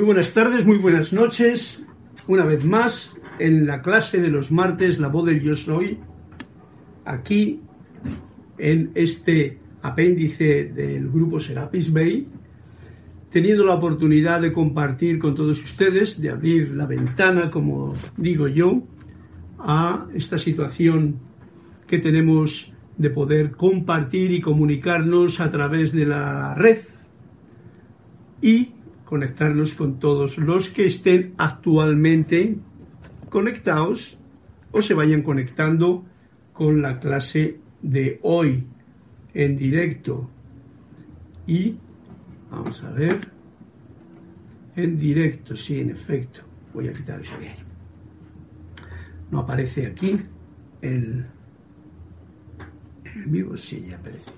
[0.00, 1.84] Muy buenas tardes, muy buenas noches.
[2.26, 5.98] Una vez más, en la clase de los martes, la voz del yo soy,
[7.04, 7.60] aquí
[8.56, 12.26] en este apéndice del grupo Serapis Bay,
[13.28, 18.82] teniendo la oportunidad de compartir con todos ustedes, de abrir la ventana, como digo yo,
[19.58, 21.16] a esta situación
[21.86, 26.78] que tenemos de poder compartir y comunicarnos a través de la red
[28.40, 28.79] y
[29.10, 32.56] conectarnos con todos los que estén actualmente
[33.28, 34.16] conectados
[34.70, 36.04] o se vayan conectando
[36.52, 38.64] con la clase de hoy
[39.34, 40.30] en directo.
[41.44, 41.74] Y
[42.52, 43.18] vamos a ver,
[44.76, 46.42] en directo, sí, en efecto,
[46.72, 47.50] voy a quitar eso de
[49.32, 50.20] No aparece aquí
[50.82, 51.26] el,
[53.12, 54.30] el vivo, sí, ya aparece,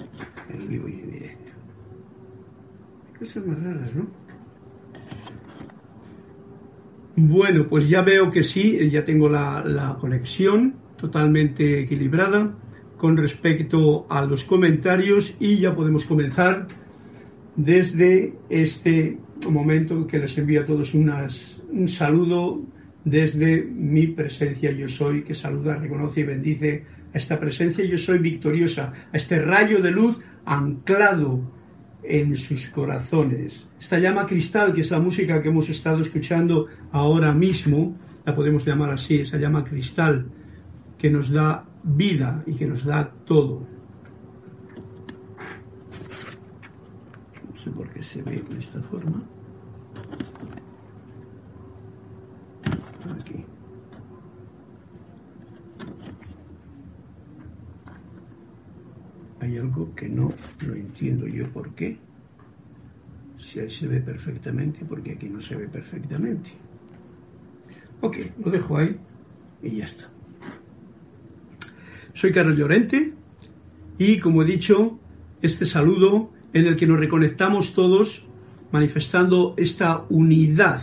[0.49, 1.53] en vivo y en directo.
[3.19, 4.22] Cosas más raras, ¿no?
[7.15, 12.55] Bueno, pues ya veo que sí, ya tengo la, conexión totalmente equilibrada
[12.97, 16.69] con respecto a los comentarios y ya podemos comenzar
[17.55, 19.19] desde este
[19.51, 22.63] momento que les envío a todos un saludo
[23.05, 24.71] desde mi presencia.
[24.71, 27.85] Yo soy, que saluda, reconoce y bendice a esta presencia.
[27.85, 31.43] Yo soy victoriosa, a este rayo de luz anclado
[32.03, 33.69] en sus corazones.
[33.81, 38.65] Esta llama cristal, que es la música que hemos estado escuchando ahora mismo, la podemos
[38.65, 40.27] llamar así, esa llama cristal,
[40.99, 43.67] que nos da vida y que nos da todo.
[47.49, 49.23] No sé por qué se ve de esta forma.
[53.21, 53.45] Aquí.
[59.43, 61.99] Hay algo que no lo entiendo yo por qué.
[63.41, 66.51] Si ahí se ve perfectamente, porque aquí no se ve perfectamente.
[68.01, 68.97] Ok, lo dejo ahí
[69.61, 70.09] y ya está.
[72.15, 73.15] Soy Carlos Llorente
[73.99, 75.01] y como he dicho,
[75.41, 78.25] este saludo en el que nos reconectamos todos
[78.71, 80.83] manifestando esta unidad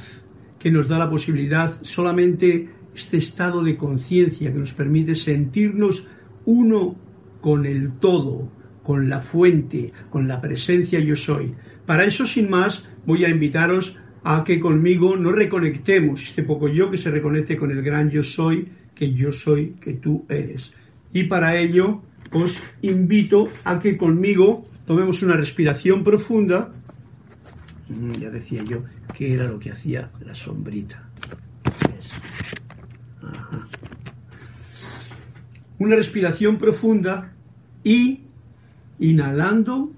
[0.60, 6.10] que nos da la posibilidad solamente este estado de conciencia que nos permite sentirnos
[6.44, 7.09] uno
[7.42, 8.52] con el todo,
[8.84, 11.56] con la fuente, con la presencia yo soy.
[11.86, 16.92] Para eso, sin más, voy a invitaros a que conmigo nos reconectemos, este poco yo
[16.92, 20.74] que se reconecte con el gran yo soy, que yo soy, que tú eres.
[21.14, 26.72] Y para ello os invito a que conmigo tomemos una respiración profunda.
[27.90, 28.84] Mm, ya decía yo
[29.16, 31.10] que era lo que hacía la sombrita.
[35.80, 37.34] Una respiración profunda
[37.84, 38.22] y
[39.00, 39.92] inhalando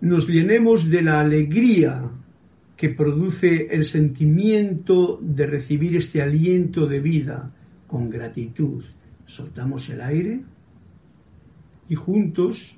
[0.00, 2.10] nos llenemos de la alegría
[2.76, 7.52] que produce el sentimiento de recibir este aliento de vida
[7.86, 8.84] con gratitud.
[9.24, 10.42] Soltamos el aire
[11.88, 12.76] y juntos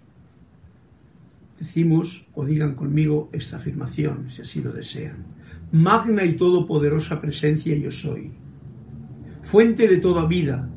[1.58, 5.24] decimos o digan conmigo esta afirmación, si así lo desean.
[5.72, 8.30] Magna y todopoderosa presencia yo soy,
[9.42, 10.68] fuente de toda vida,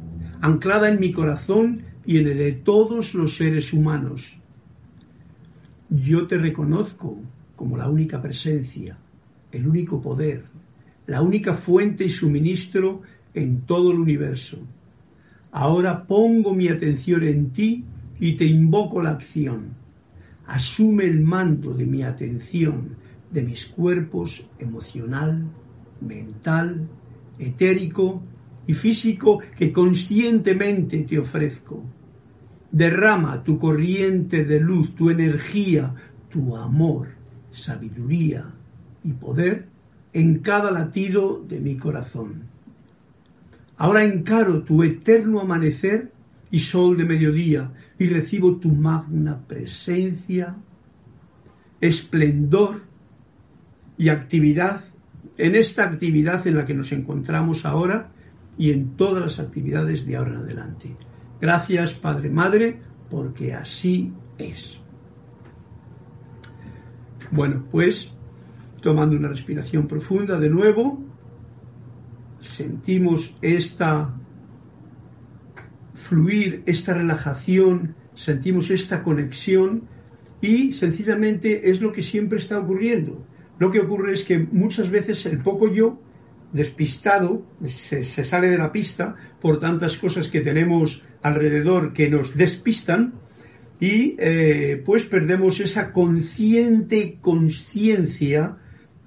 [0.42, 4.40] anclada en mi corazón y en el de todos los seres humanos.
[5.90, 7.18] Yo te reconozco
[7.56, 8.98] como la única presencia,
[9.52, 10.44] el único poder,
[11.08, 13.02] la única fuente y suministro
[13.34, 14.60] en todo el universo.
[15.52, 17.84] Ahora pongo mi atención en ti
[18.20, 19.74] y te invoco la acción.
[20.46, 22.96] Asume el mando de mi atención,
[23.32, 25.44] de mis cuerpos emocional,
[26.02, 26.88] mental,
[27.38, 28.22] etérico
[28.70, 31.84] y físico que conscientemente te ofrezco.
[32.72, 35.92] Derrama tu corriente de luz, tu energía,
[36.30, 37.08] tu amor,
[37.50, 38.46] sabiduría
[39.04, 39.66] y poder
[40.14, 42.44] en cada latido de mi corazón.
[43.78, 46.12] Ahora encaro tu eterno amanecer
[46.52, 50.56] y sol de mediodía y recibo tu magna presencia,
[51.82, 52.84] esplendor
[53.98, 54.80] y actividad
[55.40, 58.12] en esta actividad en la que nos encontramos ahora
[58.60, 60.96] y en todas las actividades de ahora en adelante.
[61.40, 64.82] Gracias, Padre Madre, porque así es.
[67.32, 68.12] Bueno, pues
[68.82, 71.02] tomando una respiración profunda de nuevo,
[72.42, 74.14] sentimos esta
[75.94, 79.84] fluir, esta relajación, sentimos esta conexión
[80.42, 83.26] y sencillamente es lo que siempre está ocurriendo.
[83.58, 86.02] Lo que ocurre es que muchas veces el poco yo
[86.52, 93.14] despistado, se, sale de la pista por tantas cosas que tenemos alrededor que nos despistan
[93.80, 98.58] y eh, pues perdemos esa consciente conciencia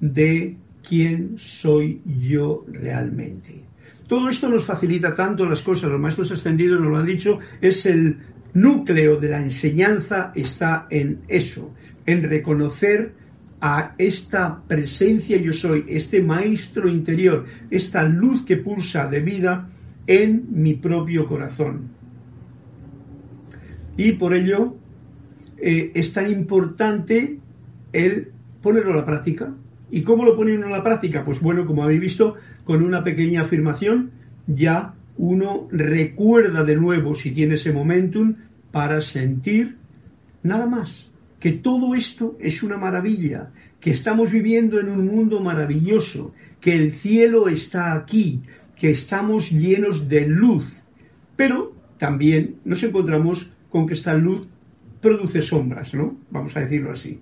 [0.01, 0.57] de
[0.87, 3.65] quién soy yo realmente.
[4.09, 7.87] Todo esto nos facilita tanto las cosas, los maestros ascendidos nos lo han dicho, es
[7.87, 8.19] el
[8.55, 11.73] núcleo de la enseñanza, está en eso,
[12.05, 13.22] en reconocer
[13.65, 19.71] a esta presencia yo soy, este maestro interior, esta luz que pulsa de vida
[20.05, 21.91] en mi propio corazón.
[23.97, 24.75] Y por ello
[25.59, 27.39] eh, es tan importante
[27.93, 29.55] el ponerlo a la práctica.
[29.93, 31.25] ¿Y cómo lo pone uno a la práctica?
[31.25, 34.11] Pues bueno, como habéis visto, con una pequeña afirmación
[34.49, 38.35] ya uno recuerda de nuevo, si tiene ese momentum,
[38.73, 39.77] para sentir
[40.43, 41.12] nada más,
[41.43, 43.51] que todo esto es una maravilla,
[43.81, 48.43] que estamos viviendo en un mundo maravilloso, que el cielo está aquí,
[48.77, 50.65] que estamos llenos de luz,
[51.35, 54.47] pero también nos encontramos con que esta luz
[55.01, 56.17] produce sombras, ¿no?
[56.31, 57.19] Vamos a decirlo así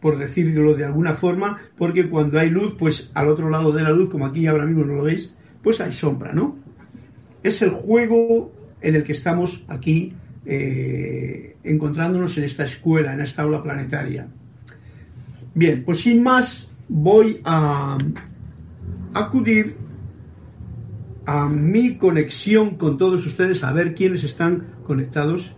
[0.00, 3.90] por decirlo de alguna forma, porque cuando hay luz, pues al otro lado de la
[3.90, 6.58] luz, como aquí ahora mismo no lo veis, pues hay sombra, ¿no?
[7.42, 8.52] Es el juego
[8.82, 10.14] en el que estamos aquí
[10.46, 14.28] eh, encontrándonos en esta escuela, en esta aula planetaria.
[15.54, 17.98] Bien, pues sin más, voy a
[19.12, 19.76] acudir
[21.26, 25.56] a mi conexión con todos ustedes, a ver quiénes están conectados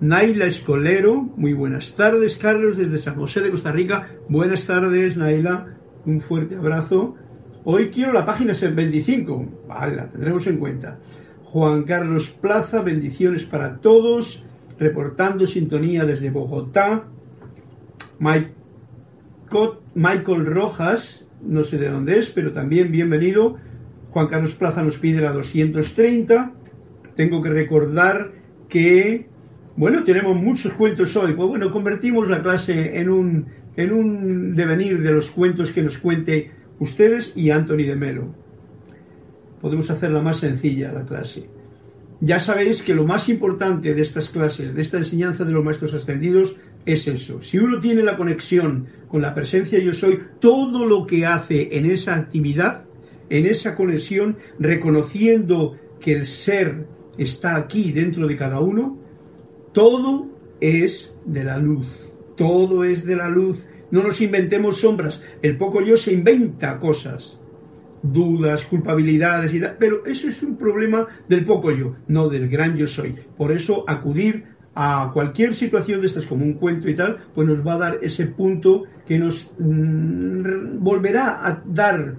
[0.00, 2.36] Naila Escolero, muy buenas tardes.
[2.36, 5.66] Carlos desde San José de Costa Rica, buenas tardes, Naila.
[6.06, 7.16] Un fuerte abrazo.
[7.64, 9.64] Hoy quiero la página 25.
[9.66, 10.98] Vale, la tendremos en cuenta.
[11.50, 14.44] Juan Carlos Plaza, bendiciones para todos.
[14.78, 17.04] Reportando sintonía desde Bogotá.
[19.94, 23.56] Michael Rojas, no sé de dónde es, pero también bienvenido.
[24.10, 26.52] Juan Carlos Plaza nos pide la 230.
[27.16, 28.32] Tengo que recordar
[28.68, 29.26] que
[29.74, 31.32] bueno, tenemos muchos cuentos hoy.
[31.32, 35.96] Pues bueno, convertimos la clase en un, en un devenir de los cuentos que nos
[35.96, 38.47] cuente ustedes y Anthony de Melo.
[39.60, 41.48] Podemos hacerla más sencilla la clase.
[42.20, 45.94] Ya sabéis que lo más importante de estas clases, de esta enseñanza de los maestros
[45.94, 47.42] ascendidos, es eso.
[47.42, 51.86] Si uno tiene la conexión con la presencia yo soy, todo lo que hace en
[51.86, 52.86] esa actividad,
[53.30, 56.86] en esa conexión, reconociendo que el ser
[57.18, 58.98] está aquí dentro de cada uno,
[59.72, 60.28] todo
[60.60, 61.86] es de la luz,
[62.36, 63.58] todo es de la luz.
[63.90, 65.22] No nos inventemos sombras.
[65.40, 67.38] El poco yo se inventa cosas,
[68.02, 72.76] dudas, culpabilidades y tal, pero eso es un problema del poco yo, no del gran
[72.76, 73.14] yo soy.
[73.36, 77.66] Por eso acudir a cualquier situación de estas como un cuento y tal, pues nos
[77.66, 82.14] va a dar ese punto que nos mm, volverá a dar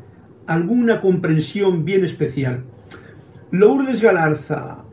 [0.45, 2.63] alguna comprensión bien especial.
[3.51, 4.83] Lourdes Galarza,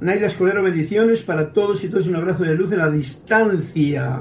[0.00, 2.08] Naila Escolero, bendiciones para todos y todos.
[2.08, 4.20] Un abrazo de luz en la distancia.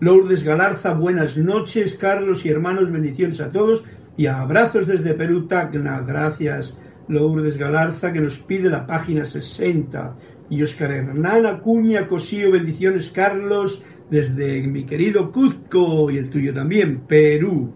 [0.00, 1.94] Lourdes Galarza, buenas noches.
[1.94, 3.84] Carlos y hermanos, bendiciones a todos.
[4.16, 6.00] Y abrazos desde Perú, Tacna.
[6.00, 6.78] Gracias,
[7.08, 10.16] Lourdes Galarza, que nos pide la página 60.
[10.48, 17.00] Y Oscar Hernán Acuña Cosío, bendiciones, Carlos, desde mi querido Cuzco y el tuyo también,
[17.06, 17.74] Perú.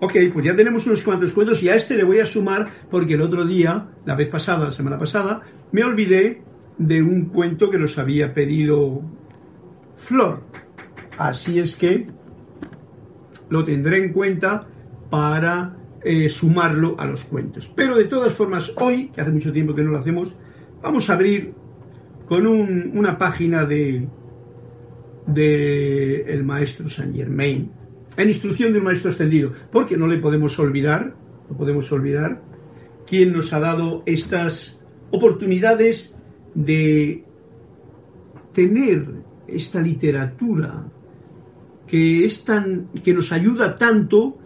[0.00, 3.14] Ok, pues ya tenemos unos cuantos cuentos y a este le voy a sumar porque
[3.14, 5.42] el otro día, la vez pasada, la semana pasada,
[5.72, 6.42] me olvidé
[6.78, 9.02] de un cuento que nos había pedido
[9.96, 10.42] Flor.
[11.18, 12.06] Así es que
[13.50, 14.66] lo tendré en cuenta
[15.10, 17.70] para eh, sumarlo a los cuentos.
[17.74, 20.36] Pero de todas formas, hoy, que hace mucho tiempo que no lo hacemos,
[20.82, 21.52] vamos a abrir
[22.26, 24.06] con una página de,
[25.26, 27.70] de el maestro Saint Germain,
[28.16, 31.14] en instrucción de un maestro extendido, porque no le podemos olvidar,
[31.48, 32.42] no podemos olvidar,
[33.06, 34.80] quién nos ha dado estas
[35.10, 36.16] oportunidades
[36.54, 37.24] de
[38.52, 39.04] tener
[39.46, 40.84] esta literatura
[41.86, 44.38] que es tan que nos ayuda tanto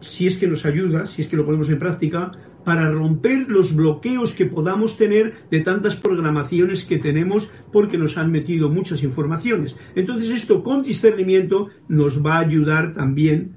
[0.00, 2.32] si es que nos ayuda, si es que lo ponemos en práctica,
[2.64, 8.30] para romper los bloqueos que podamos tener de tantas programaciones que tenemos porque nos han
[8.30, 9.76] metido muchas informaciones.
[9.94, 13.52] Entonces esto con discernimiento nos va a ayudar también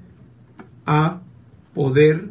[0.86, 1.20] a
[1.74, 2.30] poder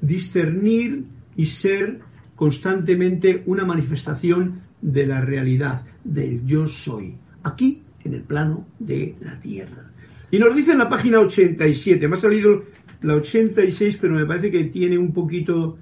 [0.00, 1.04] discernir
[1.36, 2.00] y ser
[2.34, 9.38] constantemente una manifestación de la realidad, del yo soy, aquí en el plano de la
[9.38, 9.92] Tierra.
[10.30, 12.64] Y nos dice en la página 87, me ha salido
[13.02, 15.78] la 86, pero me parece que tiene un poquito,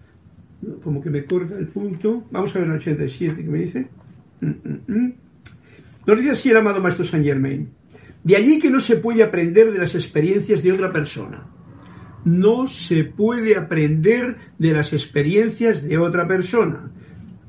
[0.83, 2.25] como que me corta el punto.
[2.31, 3.89] Vamos a ver la 87, ¿qué me dice?
[4.41, 5.15] Mm, mm, mm.
[6.07, 7.69] Nos dice así el amado Maestro Saint Germain.
[8.23, 11.47] De allí que no se puede aprender de las experiencias de otra persona.
[12.25, 16.91] No se puede aprender de las experiencias de otra persona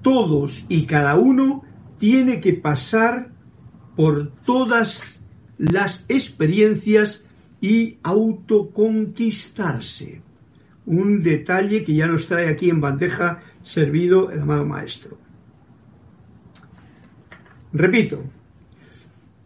[0.01, 1.63] todos y cada uno
[1.97, 3.29] tiene que pasar
[3.95, 5.23] por todas
[5.57, 7.25] las experiencias
[7.61, 10.21] y autoconquistarse.
[10.85, 15.17] Un detalle que ya nos trae aquí en bandeja servido el amado maestro.
[17.71, 18.23] Repito,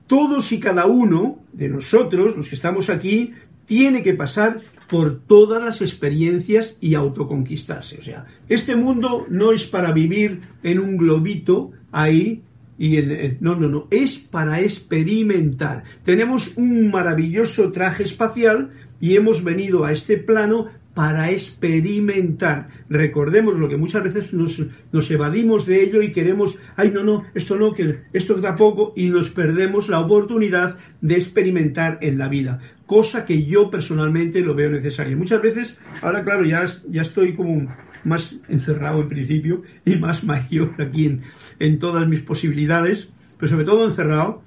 [0.07, 3.33] todos y cada uno de nosotros, los que estamos aquí,
[3.65, 4.57] tiene que pasar
[4.87, 7.97] por todas las experiencias y autoconquistarse.
[7.97, 12.43] O sea, este mundo no es para vivir en un globito ahí
[12.77, 15.83] y en, no, no, no, es para experimentar.
[16.03, 22.69] Tenemos un maravilloso traje espacial y hemos venido a este plano para experimentar.
[22.89, 27.57] Recordemos lo que muchas veces nos, evadimos de ello y queremos, ay, no, no, esto
[27.57, 33.25] no, que esto tampoco, y nos perdemos la oportunidad de experimentar en la vida, cosa
[33.25, 35.17] que yo personalmente lo veo necesaria.
[35.17, 37.67] Muchas veces, ahora claro, ya, ya estoy como
[38.05, 41.19] más encerrado en principio y más mayor aquí
[41.59, 44.41] en, todas mis posibilidades, pero sobre todo encerrado.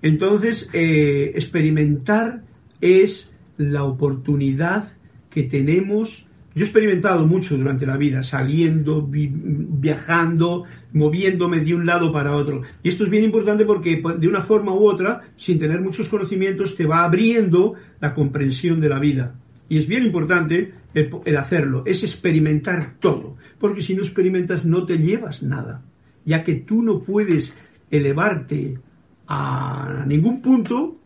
[0.00, 2.42] Entonces, eh, experimentar
[2.80, 4.88] es la oportunidad
[5.30, 6.26] que tenemos.
[6.54, 12.62] Yo he experimentado mucho durante la vida, saliendo, viajando, moviéndome de un lado para otro.
[12.82, 16.08] Y esto es bien importante porque pues, de una forma u otra, sin tener muchos
[16.08, 19.34] conocimientos, te va abriendo la comprensión de la vida.
[19.68, 23.36] Y es bien importante el, hacerlo, es experimentar todo.
[23.58, 25.82] Porque si no experimentas no te llevas nada.
[26.24, 27.54] Ya que tú no puedes
[27.90, 28.78] elevarte
[29.26, 30.98] a ningún punto,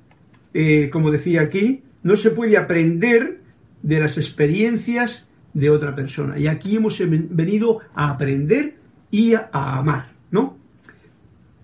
[0.52, 3.40] eh, como decía aquí, no se puede aprender
[3.82, 6.38] de las experiencias de otra persona.
[6.38, 8.76] Y aquí hemos venido a aprender
[9.10, 10.58] y a, amar, ¿no?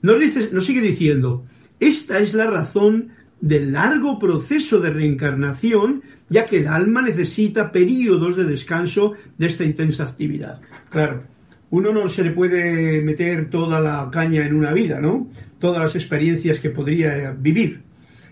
[0.00, 1.44] Nos, dice, nos sigue diciendo,
[1.78, 3.10] esta es la razón
[3.40, 6.02] del largo proceso de reencarnación,
[6.32, 10.60] ya que el alma necesita periodos de descanso de esta intensa actividad.
[10.90, 11.24] Claro,
[11.70, 15.28] uno no se le puede meter toda la caña en una vida, ¿no?
[15.58, 17.82] Todas las experiencias que podría vivir.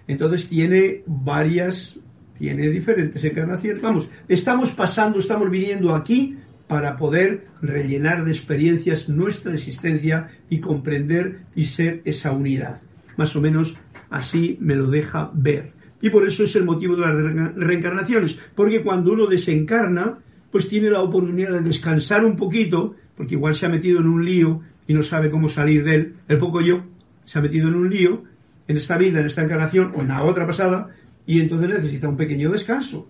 [0.08, 2.00] Entonces tiene varias
[2.40, 3.82] tiene diferentes encarnaciones.
[3.82, 11.40] Vamos, estamos pasando, estamos viniendo aquí para poder rellenar de experiencias nuestra existencia y comprender
[11.54, 12.80] y ser esa unidad.
[13.18, 13.76] Más o menos
[14.08, 15.72] así me lo deja ver.
[16.00, 20.18] Y por eso es el motivo de las reencarnaciones, porque cuando uno desencarna,
[20.50, 24.24] pues tiene la oportunidad de descansar un poquito, porque igual se ha metido en un
[24.24, 26.14] lío y no sabe cómo salir de él.
[26.26, 26.82] El poco yo
[27.24, 28.24] se ha metido en un lío
[28.66, 30.88] en esta vida, en esta encarnación o en la otra pasada,
[31.26, 33.08] y entonces necesita un pequeño descanso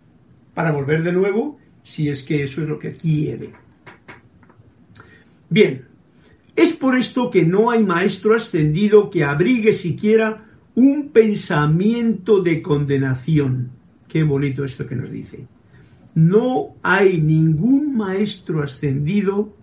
[0.55, 3.51] para volver de nuevo si es que eso es lo que quiere.
[5.49, 5.87] Bien,
[6.57, 13.71] es por esto que no hay maestro ascendido que abrigue siquiera un pensamiento de condenación.
[14.09, 15.47] Qué bonito esto que nos dice.
[16.15, 19.55] No hay ningún maestro ascendido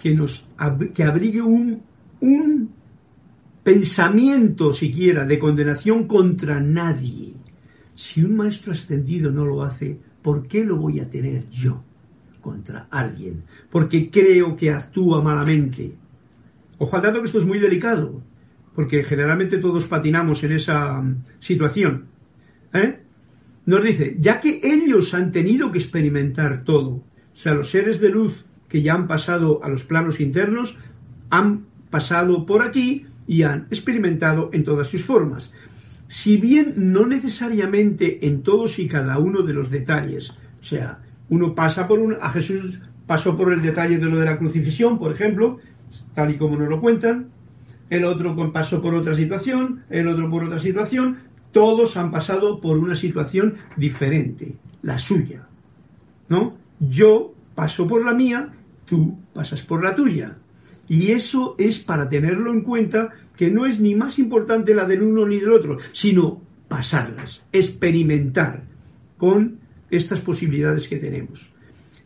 [0.00, 0.48] que, nos,
[0.94, 1.82] que abrigue un,
[2.20, 2.70] un
[3.62, 7.34] pensamiento siquiera de condenación contra nadie.
[7.94, 11.82] Si un maestro ascendido no lo hace, ¿por qué lo voy a tener yo
[12.40, 13.44] contra alguien?
[13.70, 15.94] Porque creo que actúa malamente.
[16.78, 18.20] Ojo al dato que esto es muy delicado,
[18.74, 22.06] porque generalmente todos patinamos en esa mm, situación.
[22.72, 23.00] ¿eh?
[23.66, 28.10] Nos dice, ya que ellos han tenido que experimentar todo, o sea, los seres de
[28.10, 30.76] luz que ya han pasado a los planos internos,
[31.30, 35.52] han pasado por aquí y han experimentado en todas sus formas
[36.08, 40.30] si bien no necesariamente en todos y cada uno de los detalles.
[40.60, 44.26] O sea, uno pasa por un, a Jesús pasó por el detalle de lo de
[44.26, 45.58] la crucifixión, por ejemplo,
[46.14, 47.30] tal y como nos lo cuentan,
[47.96, 51.18] el otro pasó por otra situación, el otro por otra situación,
[51.52, 55.46] todos han pasado por una situación diferente, la suya.
[56.28, 56.56] ¿No?
[56.80, 58.52] Yo paso por la mía,
[58.84, 60.36] tú pasas por la tuya.
[60.88, 65.02] Y eso es para tenerlo en cuenta que no es ni más importante la del
[65.02, 68.64] uno ni del otro, sino pasarlas, experimentar
[69.16, 69.58] con
[69.90, 71.50] estas posibilidades que tenemos.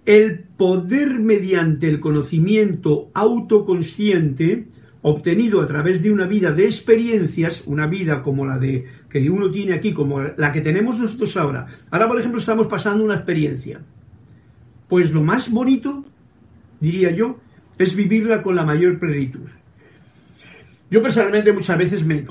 [0.05, 4.69] El poder mediante el conocimiento autoconsciente
[5.03, 9.51] obtenido a través de una vida de experiencias, una vida como la de que uno
[9.51, 11.67] tiene aquí, como la que tenemos nosotros ahora.
[11.91, 13.81] Ahora, por ejemplo, estamos pasando una experiencia.
[14.89, 16.05] Pues lo más bonito,
[16.81, 17.39] diría yo,
[17.79, 19.49] es vivirla con la mayor plenitud.
[20.91, 22.25] Yo personalmente muchas veces me,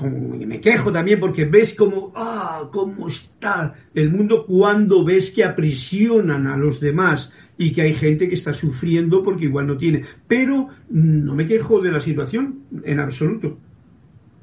[0.44, 6.48] me quejo también porque ves cómo, ah, cómo está el mundo cuando ves que aprisionan
[6.48, 10.04] a los demás y que hay gente que está sufriendo porque igual no tiene.
[10.26, 13.58] Pero no me quejo de la situación en absoluto,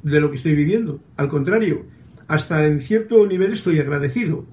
[0.03, 0.99] de lo que estoy viviendo.
[1.15, 1.85] Al contrario,
[2.27, 4.45] hasta en cierto nivel estoy agradecido.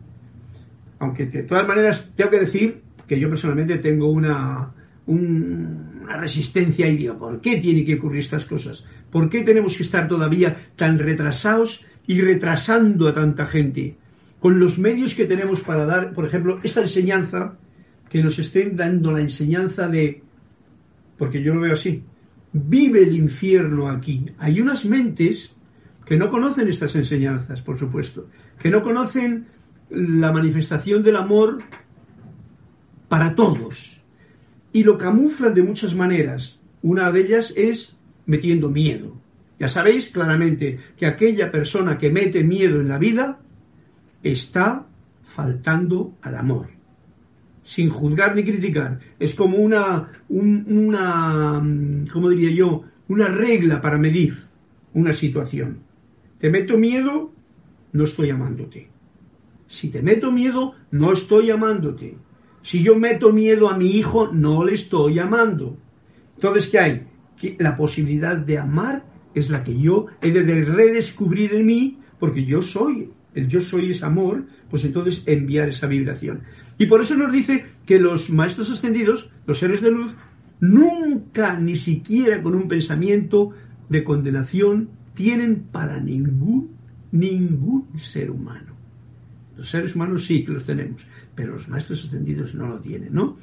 [1.01, 4.73] Aunque de todas maneras tengo que decir que yo personalmente tengo una,
[5.07, 8.85] una resistencia y digo, ¿por qué tiene que ocurrir estas cosas?
[9.11, 13.97] ¿Por qué tenemos que estar todavía tan retrasados y retrasando a tanta gente?
[14.43, 17.57] con los medios que tenemos para dar, por ejemplo, esta enseñanza,
[18.13, 20.23] que nos estén dando la enseñanza de,
[21.17, 22.03] porque yo lo veo así,
[22.53, 24.27] vive el infierno aquí.
[24.37, 25.57] Hay unas mentes
[26.05, 28.29] que no conocen estas enseñanzas, por supuesto,
[28.59, 29.47] que no conocen
[29.89, 31.61] la manifestación del amor
[33.09, 34.03] para todos
[34.75, 36.61] y lo camuflan de muchas maneras.
[36.83, 39.17] Una de ellas es metiendo miedo.
[39.59, 43.39] Ya sabéis claramente que aquella persona que mete miedo en la vida
[44.23, 44.87] está
[45.23, 46.82] faltando al amor.
[47.63, 48.99] Sin juzgar ni criticar.
[49.19, 51.63] Es como una, una,
[52.13, 52.85] ¿cómo diría yo?
[53.09, 54.37] Una regla para medir
[54.95, 55.81] una situación.
[56.39, 57.33] Te meto miedo,
[57.93, 58.89] no estoy amándote.
[59.69, 62.17] Si te meto miedo, no estoy amándote.
[62.63, 65.79] Si yo meto miedo a mi hijo, no le estoy amando.
[66.35, 67.07] Entonces, ¿qué hay?
[67.37, 69.05] Que la posibilidad de amar
[69.35, 73.91] es la que yo he de redescubrir en mí, porque yo soy, el yo soy
[73.91, 76.43] es amor, pues entonces enviar esa vibración.
[76.83, 80.17] Y por eso nos dice que los maestros ascendidos, los seres de luz,
[80.59, 83.51] nunca, ni siquiera con un pensamiento
[83.89, 86.73] de condenación, tienen para ningún,
[87.13, 88.75] ningún ser humano.
[89.57, 93.37] Los seres humanos sí que los tenemos, pero los maestros ascendidos no lo tienen, ¿no?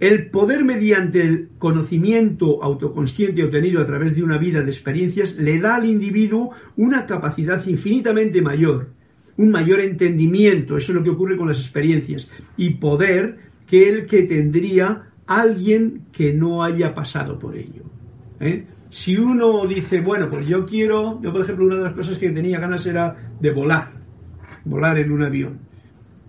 [0.00, 5.58] El poder mediante el conocimiento autoconsciente obtenido a través de una vida de experiencias le
[5.58, 8.88] da al individuo una capacidad infinitamente mayor,
[9.36, 14.06] un mayor entendimiento, eso es lo que ocurre con las experiencias, y poder que el
[14.06, 17.82] que tendría alguien que no haya pasado por ello.
[18.40, 18.64] ¿eh?
[18.90, 22.30] Si uno dice, bueno, pues yo quiero, yo por ejemplo, una de las cosas que
[22.30, 23.90] tenía ganas era de volar,
[24.64, 25.58] volar en un avión.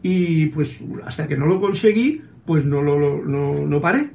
[0.01, 4.11] Y pues hasta que no lo conseguí, pues no lo no, no paré.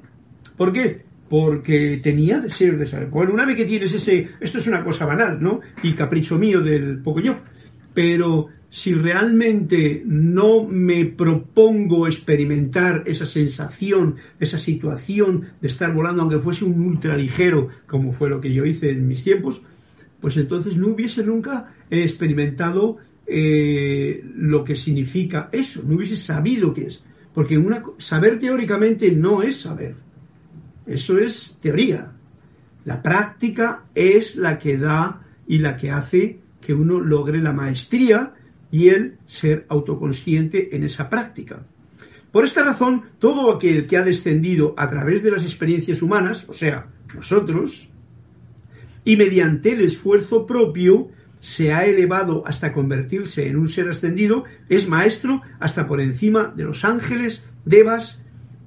[0.56, 1.02] ¿Por qué?
[1.28, 3.08] Porque tenía deseos de saber.
[3.08, 5.60] Bueno, una vez que tienes ese, esto es una cosa banal, ¿no?
[5.82, 7.36] Y capricho mío del poco yo.
[7.94, 16.38] Pero si realmente no me propongo experimentar esa sensación, esa situación de estar volando, aunque
[16.38, 19.60] fuese un ultra ligero, como fue lo que yo hice en mis tiempos,
[20.20, 26.86] pues entonces no hubiese nunca experimentado eh, lo que significa eso, no hubiese sabido qué
[26.86, 27.02] es.
[27.34, 29.96] Porque una, saber teóricamente no es saber.
[30.86, 32.12] Eso es teoría.
[32.84, 38.34] La práctica es la que da y la que hace que uno logre la maestría
[38.70, 41.62] y el ser autoconsciente en esa práctica.
[42.32, 46.52] Por esta razón, todo aquel que ha descendido a través de las experiencias humanas, o
[46.52, 47.90] sea, nosotros,
[49.04, 51.08] y mediante el esfuerzo propio,
[51.40, 56.64] se ha elevado hasta convertirse en un ser ascendido, es maestro hasta por encima de
[56.64, 58.22] los ángeles, devas,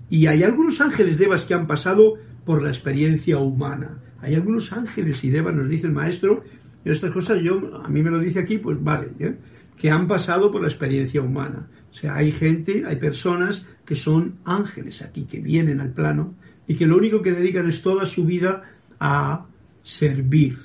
[0.10, 4.00] y hay algunos ángeles devas que han pasado por la experiencia humana.
[4.22, 6.44] Hay algunos ángeles y devas, nos dice el maestro,
[6.84, 9.36] y estas cosas yo, a mí me lo dice aquí, pues vale, ¿eh?
[9.78, 11.68] Que han pasado por la experiencia humana.
[11.92, 16.34] O sea, hay gente, hay personas que son ángeles aquí, que vienen al plano
[16.68, 18.64] y que lo único que dedican es toda su vida
[19.00, 19.46] a
[19.84, 20.58] servir,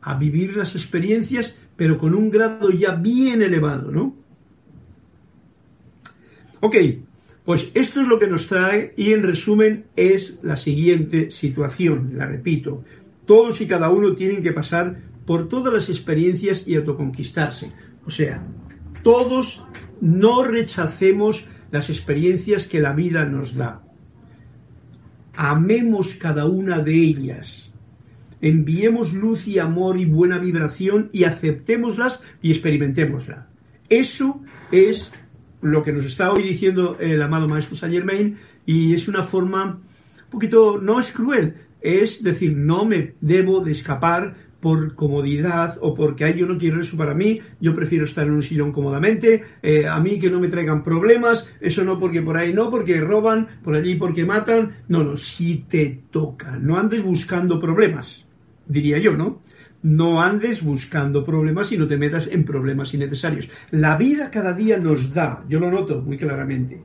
[0.00, 4.16] a vivir las experiencias, pero con un grado ya bien elevado, ¿no?
[6.60, 6.76] Ok,
[7.44, 12.26] pues esto es lo que nos trae y en resumen es la siguiente situación, la
[12.26, 12.82] repito,
[13.26, 17.70] todos y cada uno tienen que pasar por todas las experiencias y autoconquistarse.
[18.06, 18.42] O sea,
[19.02, 19.66] todos
[20.00, 23.82] no rechacemos las experiencias que la vida nos da.
[25.34, 27.66] Amemos cada una de ellas
[28.40, 33.48] enviemos luz y amor y buena vibración y aceptémoslas y experimentémosla.
[33.88, 35.10] Eso es
[35.62, 39.64] lo que nos está hoy diciendo el amado maestro Saint Germain y es una forma
[39.64, 45.94] un poquito, no es cruel, es decir, no me debo de escapar por comodidad o
[45.94, 49.42] porque ay, yo no quiero eso para mí, yo prefiero estar en un sillón cómodamente,
[49.62, 53.00] eh, a mí que no me traigan problemas, eso no porque por ahí no, porque
[53.00, 58.26] roban, por allí porque matan, no, no, si te toca, no andes buscando problemas,
[58.66, 59.42] diría yo, ¿no?
[59.82, 63.48] No andes buscando problemas y no te metas en problemas innecesarios.
[63.70, 66.82] La vida cada día nos da, yo lo noto muy claramente,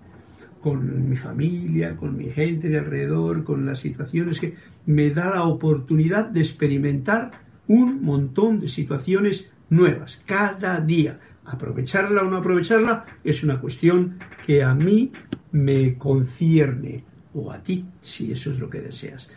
[0.60, 4.54] con mi familia, con mi gente de alrededor, con las situaciones que
[4.86, 7.32] me da la oportunidad de experimentar
[7.72, 11.20] un montón de situaciones nuevas cada día.
[11.46, 15.12] Aprovecharla o no aprovecharla es una cuestión que a mí
[15.54, 17.04] me concierne
[17.34, 19.30] o a ti, si eso es lo que deseas.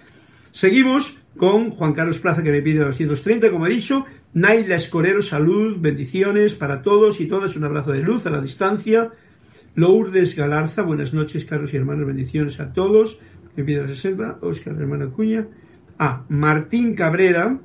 [0.51, 4.05] Seguimos con Juan Carlos Plaza que me pide 230, como he dicho.
[4.35, 7.55] Naila Escorero, salud, bendiciones para todos y todas.
[7.55, 9.13] Un abrazo de luz a la distancia.
[9.77, 13.19] Lourdes Galarza, buenas noches, Carlos y hermanos, bendiciones a todos.
[13.55, 14.39] Me pide 60.
[14.43, 15.47] Oscar, hermano Cuña.
[16.01, 17.61] Ah, Martín Cabrera.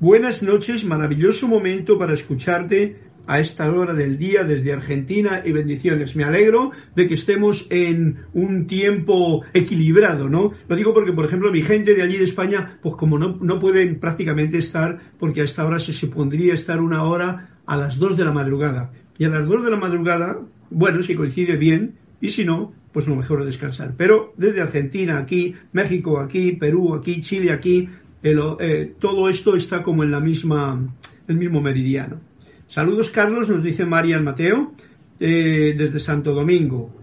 [0.00, 6.16] Buenas noches, maravilloso momento para escucharte a esta hora del día desde Argentina y bendiciones.
[6.16, 10.52] Me alegro de que estemos en un tiempo equilibrado, ¿no?
[10.68, 13.60] Lo digo porque, por ejemplo, mi gente de allí de España, pues como no, no
[13.60, 18.16] pueden prácticamente estar, porque a esta hora se supondría estar una hora a las 2
[18.16, 18.92] de la madrugada.
[19.18, 23.06] Y a las 2 de la madrugada, bueno, si coincide bien, y si no, pues
[23.06, 23.92] lo mejor es descansar.
[23.98, 27.86] Pero desde Argentina aquí, México aquí, Perú aquí, Chile aquí,
[28.22, 30.80] eh, todo esto está como en la misma,
[31.26, 32.20] el mismo meridiano.
[32.66, 34.74] Saludos Carlos, nos dice Marian Mateo,
[35.18, 37.00] eh, desde Santo Domingo.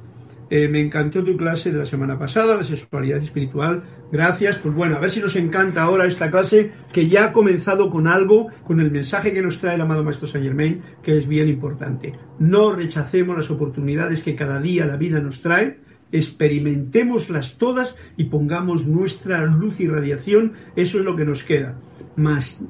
[0.50, 3.84] Eh, me encantó tu clase de la semana pasada, la sexualidad espiritual.
[4.12, 4.60] Gracias.
[4.60, 8.08] Pues bueno, a ver si nos encanta ahora esta clase que ya ha comenzado con
[8.08, 11.50] algo, con el mensaje que nos trae el amado Maestro Saint Germain, que es bien
[11.50, 12.14] importante.
[12.40, 15.80] No rechacemos las oportunidades que cada día la vida nos trae.
[16.12, 20.54] Experimentémoslas todas y pongamos nuestra luz y radiación.
[20.76, 21.80] Eso es lo que nos queda.
[22.16, 22.64] Más,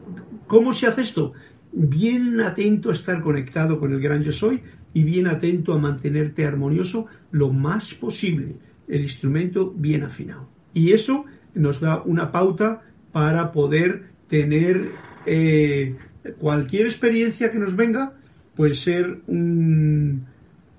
[0.48, 1.34] ¿cómo se hace esto?
[1.72, 4.62] Bien atento a estar conectado con el gran yo soy
[4.94, 8.56] y bien atento a mantenerte armonioso lo más posible,
[8.88, 10.50] el instrumento bien afinado.
[10.74, 14.92] Y eso nos da una pauta para poder tener
[15.26, 15.96] eh,
[16.38, 18.14] cualquier experiencia que nos venga,
[18.56, 20.26] puede ser un,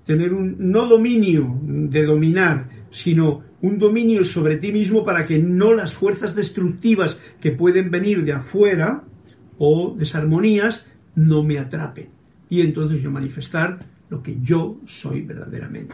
[0.09, 5.71] tener un no dominio de dominar, sino un dominio sobre ti mismo para que no
[5.75, 9.03] las fuerzas destructivas que pueden venir de afuera
[9.59, 12.09] o desarmonías no me atrapen.
[12.49, 13.77] Y entonces yo manifestar
[14.09, 15.93] lo que yo soy verdaderamente.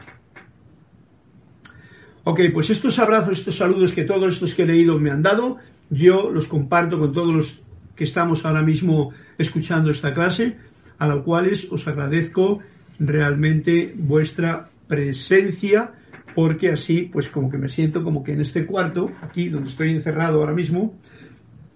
[2.23, 5.57] Ok, pues estos abrazos, estos saludos que todos estos que he leído me han dado,
[5.89, 7.59] yo los comparto con todos los
[7.97, 10.55] que estamos ahora mismo escuchando esta clase,
[10.99, 12.61] a los cuales os agradezco
[12.99, 15.93] realmente vuestra presencia,
[16.33, 19.91] porque así, pues como que me siento como que en este cuarto, aquí donde estoy
[19.91, 20.97] encerrado ahora mismo,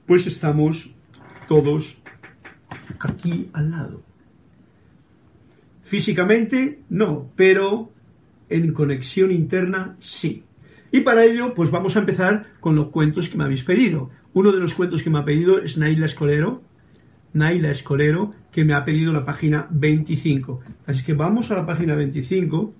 [0.05, 0.93] pues estamos
[1.47, 2.01] todos
[2.99, 4.03] aquí al lado.
[5.81, 7.91] Físicamente no, pero
[8.49, 10.43] en conexión interna sí.
[10.91, 14.09] Y para ello, pues vamos a empezar con los cuentos que me habéis pedido.
[14.33, 16.63] Uno de los cuentos que me ha pedido es Naila Escolero,
[17.33, 20.61] Naila Escolero, que me ha pedido la página 25.
[20.85, 22.73] Así que vamos a la página 25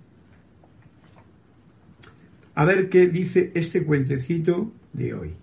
[2.56, 5.36] a ver qué dice este cuentecito de hoy.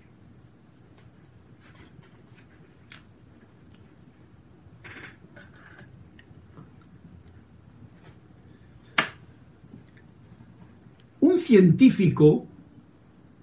[11.27, 12.47] un científico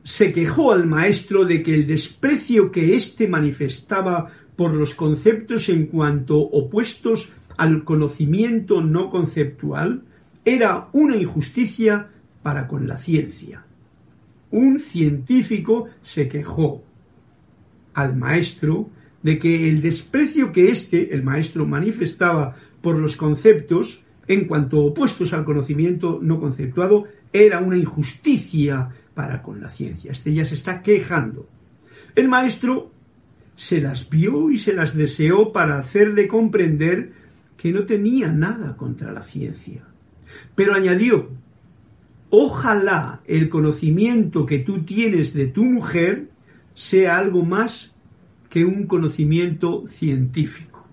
[0.04, 4.30] se quejó al maestro de que el desprecio que éste manifestaba
[4.63, 10.04] por los conceptos en cuanto opuestos al conocimiento no conceptual
[10.45, 12.08] era una injusticia
[12.41, 13.65] para con la ciencia.
[14.52, 16.82] Un científico se quejó
[17.93, 18.89] al maestro
[19.21, 25.34] de que el desprecio que éste, el maestro, manifestaba por los conceptos en cuanto opuestos
[25.34, 30.13] al conocimiento no conceptuado era una injusticia para con la ciencia.
[30.13, 31.49] Este ya se está quejando.
[32.15, 32.93] El maestro
[33.55, 37.13] se las vio y se las deseó para hacerle comprender
[37.57, 39.85] que no tenía nada contra la ciencia.
[40.55, 41.29] Pero añadió,
[42.29, 46.29] ojalá el conocimiento que tú tienes de tu mujer
[46.73, 47.93] sea algo más
[48.49, 50.87] que un conocimiento científico.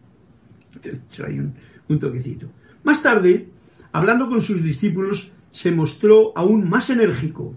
[1.26, 1.54] hay un,
[1.88, 2.46] un toquecito.
[2.84, 3.48] Más tarde,
[3.92, 7.56] hablando con sus discípulos, se mostró aún más enérgico.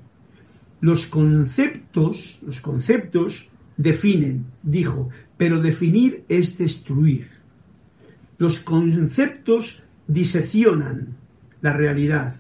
[0.82, 7.28] Los conceptos, los conceptos definen, dijo, pero definir es destruir.
[8.38, 11.16] Los conceptos diseccionan
[11.62, 12.36] la realidad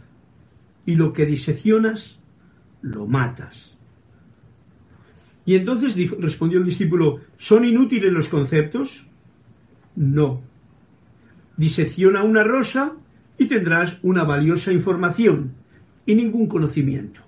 [0.86, 2.20] y lo que diseccionas
[2.82, 3.78] lo matas.
[5.46, 9.08] Y entonces respondió el discípulo, ¿son inútiles los conceptos?
[9.96, 10.42] No.
[11.58, 12.94] Disecciona una rosa
[13.38, 15.54] y tendrás una valiosa información
[16.06, 17.22] y ningún conocimiento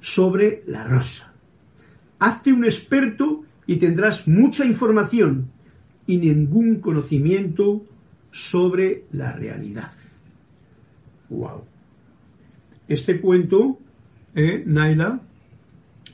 [0.00, 1.29] sobre la rosa.
[2.20, 5.50] Hazte un experto y tendrás mucha información
[6.06, 7.84] y ningún conocimiento
[8.30, 9.90] sobre la realidad.
[11.28, 11.64] Wow.
[12.88, 13.78] Este cuento,
[14.34, 15.20] eh, Naila,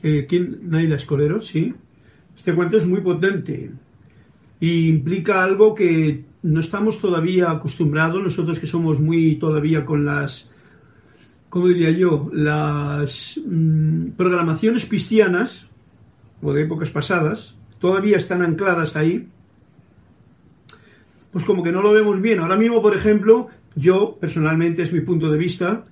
[0.03, 0.69] eh, ¿quién?
[0.69, 1.73] Naila Escolero, sí.
[2.35, 3.71] Este cuento es muy potente
[4.59, 10.49] y implica algo que no estamos todavía acostumbrados, nosotros que somos muy todavía con las,
[11.49, 15.67] ¿cómo diría yo?, las mm, programaciones cristianas,
[16.41, 19.27] o de épocas pasadas, todavía están ancladas ahí,
[21.31, 22.39] pues como que no lo vemos bien.
[22.39, 25.85] Ahora mismo, por ejemplo, yo personalmente, es mi punto de vista,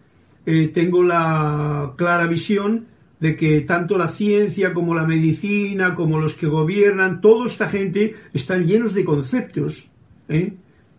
[0.45, 2.88] eh, tengo la clara visión
[3.19, 8.15] de que tanto la ciencia como la medicina, como los que gobiernan, toda esta gente
[8.34, 9.91] están llenos de conceptos
[10.29, 10.53] ¿eh?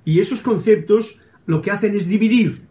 [0.05, 2.63] Y esos conceptos lo que hacen es dividir.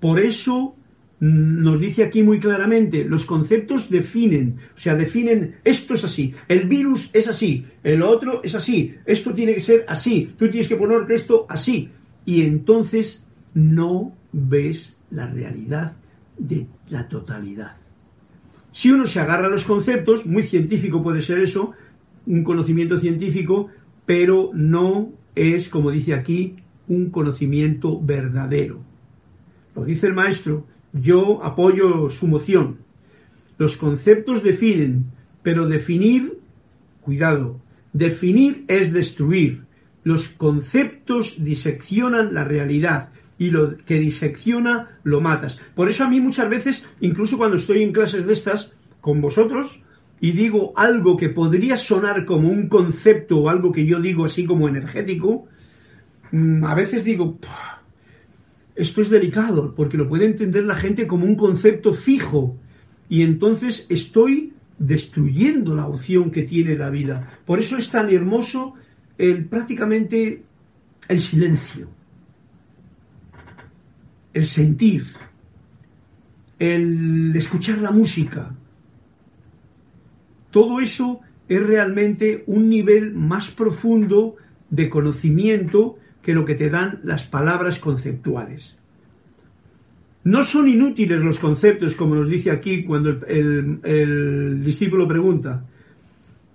[0.00, 0.75] Por eso
[1.18, 6.68] nos dice aquí muy claramente, los conceptos definen, o sea, definen esto es así, el
[6.68, 10.76] virus es así, el otro es así, esto tiene que ser así, tú tienes que
[10.76, 11.90] ponerte esto así.
[12.26, 13.24] Y entonces
[13.54, 15.92] no ves la realidad
[16.36, 17.72] de la totalidad.
[18.72, 21.72] Si uno se agarra a los conceptos, muy científico puede ser eso,
[22.26, 23.68] un conocimiento científico,
[24.04, 26.56] pero no es, como dice aquí,
[26.88, 28.82] un conocimiento verdadero.
[29.74, 30.66] Lo dice el maestro,
[31.00, 32.78] yo apoyo su moción.
[33.58, 35.06] Los conceptos definen,
[35.42, 36.38] pero definir,
[37.00, 37.60] cuidado,
[37.92, 39.64] definir es destruir.
[40.04, 45.60] Los conceptos diseccionan la realidad y lo que disecciona lo matas.
[45.74, 49.82] Por eso a mí muchas veces, incluso cuando estoy en clases de estas con vosotros,
[50.20, 54.44] y digo algo que podría sonar como un concepto o algo que yo digo así
[54.44, 55.46] como energético,
[56.32, 57.38] mm, a veces digo,
[58.76, 62.56] esto es delicado, porque lo puede entender la gente como un concepto fijo,
[63.08, 67.40] y entonces estoy destruyendo la opción que tiene la vida.
[67.46, 68.74] Por eso es tan hermoso
[69.16, 70.42] el prácticamente
[71.08, 71.88] el silencio,
[74.34, 75.06] el sentir,
[76.58, 78.54] el escuchar la música,
[80.50, 84.36] todo eso es realmente un nivel más profundo
[84.70, 88.76] de conocimiento que lo que te dan las palabras conceptuales.
[90.24, 95.64] No son inútiles los conceptos, como nos dice aquí cuando el, discípulo pregunta.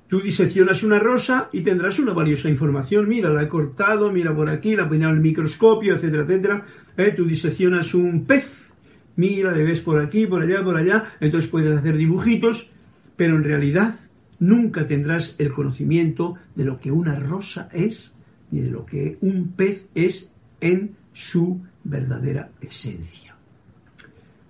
[0.09, 3.07] Tú diseccionas una rosa y tendrás una valiosa información.
[3.07, 6.65] Mira, la he cortado, mira por aquí, la he en el microscopio, etcétera, etcétera.
[6.97, 8.73] Eh, tú diseccionas un pez,
[9.15, 11.05] mira, le ves por aquí, por allá, por allá.
[11.21, 12.69] Entonces puedes hacer dibujitos
[13.15, 13.93] pero en realidad
[14.39, 18.11] nunca tendrás el conocimiento de lo que una rosa es
[18.51, 23.35] ni de lo que un pez es en su verdadera esencia.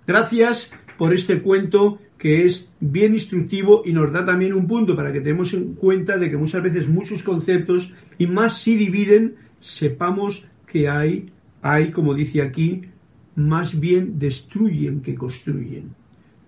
[0.06, 5.12] Gracias por este cuento que es bien instructivo y nos da también un punto para
[5.12, 10.48] que tengamos en cuenta de que muchas veces muchos conceptos, y más si dividen, sepamos
[10.66, 11.30] que hay,
[11.62, 12.82] hay, como dice aquí,
[13.34, 15.94] más bien destruyen que construyen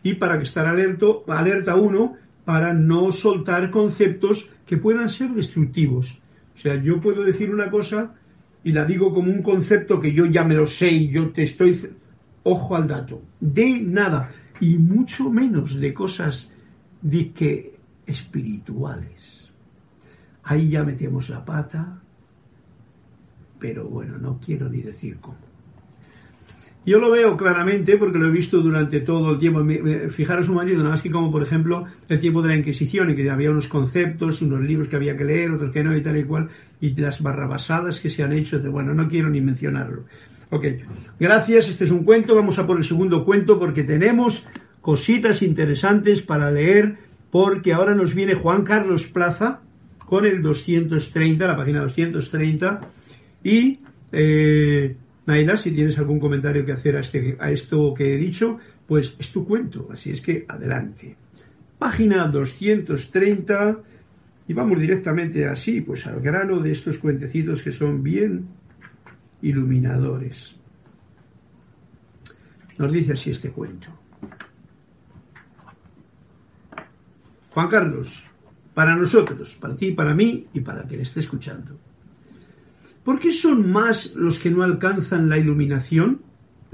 [0.05, 2.15] y para que estar alerto, alerta uno
[2.45, 6.21] para no soltar conceptos que puedan ser destructivos.
[6.55, 8.15] O sea, yo puedo decir una cosa
[8.63, 11.43] y la digo como un concepto que yo ya me lo sé y yo te
[11.43, 11.79] estoy...
[12.45, 13.23] Ojo al dato.
[13.41, 14.31] De nada.
[14.61, 16.53] Y mucho menos de cosas
[17.01, 17.75] de que
[18.07, 19.51] espirituales.
[20.43, 22.01] Ahí ya metemos la pata,
[23.59, 25.44] pero bueno, no quiero ni decir cómo.
[26.87, 29.65] Yo lo veo claramente porque lo he visto durante todo el tiempo.
[30.11, 33.17] Fijaros un marido, nada más que como por ejemplo el tiempo de la Inquisición, en
[33.17, 36.19] que había unos conceptos, unos libros que había que leer, otros que no y tal
[36.19, 36.49] y cual,
[36.81, 38.59] y las barrabasadas que se han hecho.
[38.59, 40.05] De, bueno, no quiero ni mencionarlo.
[40.51, 40.67] Ok,
[41.19, 41.69] gracias.
[41.69, 42.35] Este es un cuento.
[42.35, 44.47] Vamos a por el segundo cuento porque tenemos
[44.83, 46.97] cositas interesantes para leer,
[47.31, 49.61] porque ahora nos viene Juan Carlos Plaza
[50.01, 52.81] con el 230, la página 230,
[53.43, 53.81] y.
[54.13, 58.59] Eh, Naila, si tienes algún comentario que hacer a, este, a esto que he dicho,
[58.87, 61.17] pues es tu cuento, así es que adelante.
[61.79, 63.79] Página 230
[64.47, 68.47] y vamos directamente así, pues al grano de estos cuentecitos que son bien
[69.41, 70.57] iluminadores.
[72.77, 73.89] Nos dice así este cuento.
[77.51, 78.25] Juan Carlos,
[78.75, 81.79] para nosotros, para ti, para mí y para quien esté escuchando.
[83.05, 86.21] ¿Por qué son más los que no alcanzan la iluminación?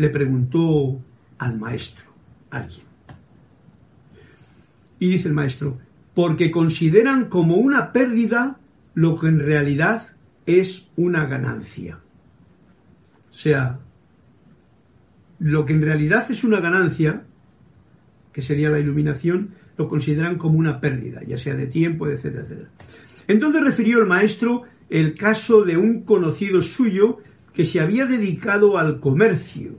[0.01, 0.99] le preguntó
[1.37, 2.07] al maestro,
[2.51, 2.87] alguien.
[4.99, 5.79] Y dice el maestro,
[6.15, 8.59] porque consideran como una pérdida
[8.95, 10.07] lo que en realidad
[10.47, 11.99] es una ganancia.
[13.31, 13.79] O sea,
[15.39, 17.25] lo que en realidad es una ganancia,
[18.33, 22.71] que sería la iluminación, lo consideran como una pérdida, ya sea de tiempo, etcétera, etcétera.
[23.29, 27.19] Entonces refirió el maestro el caso de un conocido suyo
[27.55, 29.77] que se había dedicado al comercio,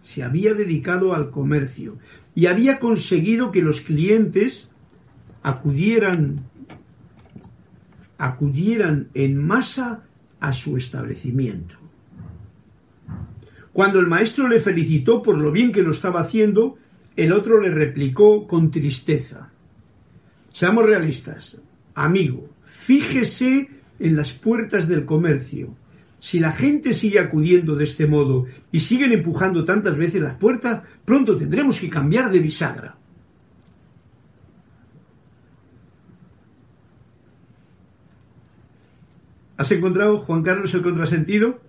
[0.00, 1.98] se había dedicado al comercio
[2.34, 4.70] y había conseguido que los clientes
[5.42, 6.48] acudieran
[8.18, 10.04] acudieran en masa
[10.40, 11.76] a su establecimiento.
[13.72, 16.76] Cuando el maestro le felicitó por lo bien que lo estaba haciendo,
[17.16, 19.50] el otro le replicó con tristeza.
[20.52, 21.56] Seamos realistas,
[21.94, 25.76] amigo, fíjese en las puertas del comercio.
[26.18, 30.82] Si la gente sigue acudiendo de este modo y siguen empujando tantas veces las puertas,
[31.04, 32.96] pronto tendremos que cambiar de bisagra.
[39.56, 41.60] ¿Has encontrado, Juan Carlos, el contrasentido?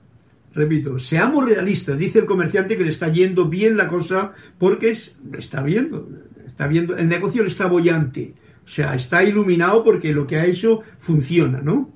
[0.53, 4.91] repito, seamos realistas, dice el comerciante que le está yendo bien la cosa porque
[5.37, 6.09] está viendo,
[6.45, 8.33] está viendo, el negocio le está bollante,
[8.65, 11.89] o sea, está iluminado porque lo que ha hecho funciona, ¿no?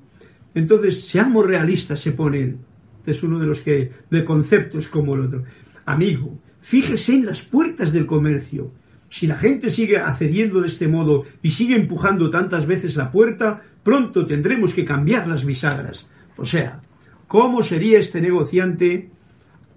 [0.56, 2.56] Entonces, seamos realistas, se pone
[3.00, 5.44] Este es uno de los que, de conceptos como el otro.
[5.84, 8.72] Amigo, fíjese en las puertas del comercio.
[9.10, 13.62] Si la gente sigue accediendo de este modo y sigue empujando tantas veces la puerta,
[13.82, 16.06] pronto tendremos que cambiar las bisagras.
[16.38, 16.80] O sea,
[17.28, 19.10] ¿cómo sería este negociante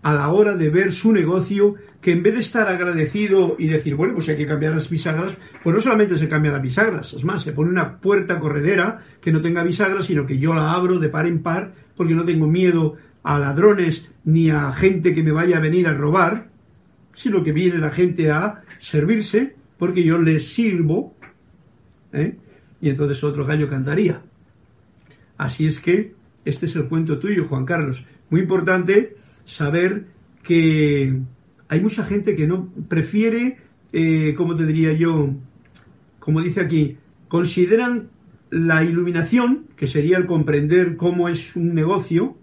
[0.02, 3.96] a la hora de ver su negocio que en vez de estar agradecido y decir,
[3.96, 7.24] bueno, pues hay que cambiar las bisagras, pues no solamente se cambian las bisagras, es
[7.26, 11.00] más, se pone una puerta corredera que no tenga bisagras, sino que yo la abro
[11.00, 15.32] de par en par porque no tengo miedo a ladrones ni a gente que me
[15.32, 16.50] vaya a venir a robar,
[17.14, 21.16] sino que viene la gente a servirse porque yo les sirvo,
[22.14, 22.38] ¿eh?
[22.82, 24.22] y entonces otro gallo cantaría.
[25.38, 26.14] Así es que
[26.46, 28.06] este es el cuento tuyo, Juan Carlos.
[28.30, 29.16] Muy importante
[29.50, 30.06] saber
[30.44, 31.20] que
[31.68, 33.58] hay mucha gente que no prefiere,
[33.92, 35.32] eh, como te diría yo,
[36.20, 38.10] como dice aquí, consideran
[38.52, 42.38] la iluminación, que sería el comprender cómo es un negocio,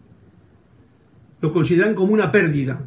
[1.40, 2.85] lo consideran como una pérdida.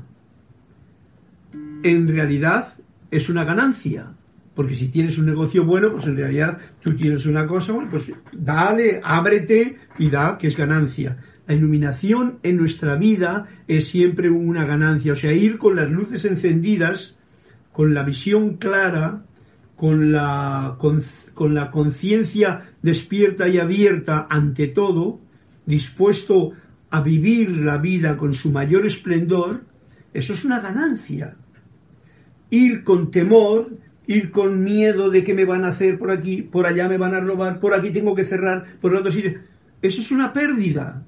[1.84, 2.74] En realidad
[3.12, 4.12] es una ganancia,
[4.54, 8.12] porque si tienes un negocio bueno, pues en realidad tú tienes una cosa, bueno, pues
[8.34, 11.18] dale, ábrete y da, que es ganancia.
[11.50, 16.24] La iluminación en nuestra vida es siempre una ganancia, o sea, ir con las luces
[16.26, 17.18] encendidas,
[17.72, 19.24] con la visión clara,
[19.76, 25.22] con la, con, la conciencia despierta y abierta ante todo,
[25.66, 26.52] dispuesto
[26.92, 29.64] a vivir la vida con su mayor esplendor,
[30.14, 31.36] eso es una ganancia.
[32.52, 36.68] Ir con temor, ir con miedo de que me van a hacer por aquí, por
[36.68, 39.40] allá me van a robar, por aquí tengo que cerrar, por el otro sitio,
[39.82, 41.08] eso es una pérdida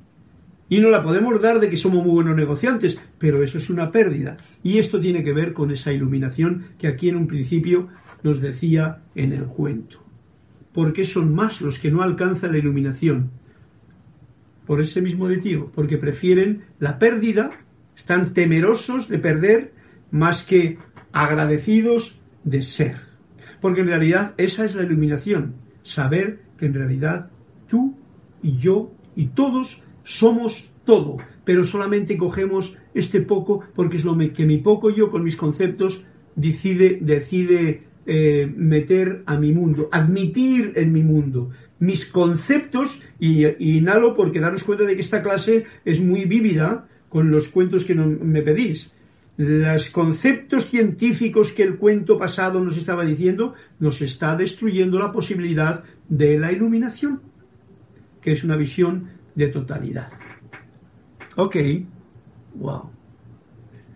[0.71, 3.91] y no la podemos dar de que somos muy buenos negociantes, pero eso es una
[3.91, 4.37] pérdida.
[4.63, 7.89] Y esto tiene que ver con esa iluminación que aquí en un principio
[8.23, 10.01] nos decía en el cuento.
[10.71, 13.31] ¿Por qué son más los que no alcanzan la iluminación?
[14.65, 17.49] Por ese mismo motivo, porque prefieren la pérdida,
[17.93, 19.73] están temerosos de perder
[20.09, 20.77] más que
[21.11, 22.95] agradecidos de ser.
[23.59, 25.53] Porque en realidad esa es la iluminación,
[25.83, 27.29] saber que en realidad
[27.67, 27.97] tú
[28.41, 34.45] y yo y todos somos todo, pero solamente cogemos este poco porque es lo que
[34.45, 36.03] mi poco yo con mis conceptos
[36.35, 41.51] decide, decide eh, meter a mi mundo, admitir en mi mundo.
[41.79, 43.45] Mis conceptos, y,
[43.77, 47.95] inhalo porque daros cuenta de que esta clase es muy vívida con los cuentos que
[47.95, 48.91] me pedís.
[49.37, 55.83] Los conceptos científicos que el cuento pasado nos estaba diciendo nos está destruyendo la posibilidad
[56.09, 57.21] de la iluminación,
[58.21, 60.09] que es una visión de totalidad.
[61.35, 61.55] Ok,
[62.55, 62.89] wow.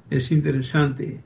[0.10, 1.22] Es interesante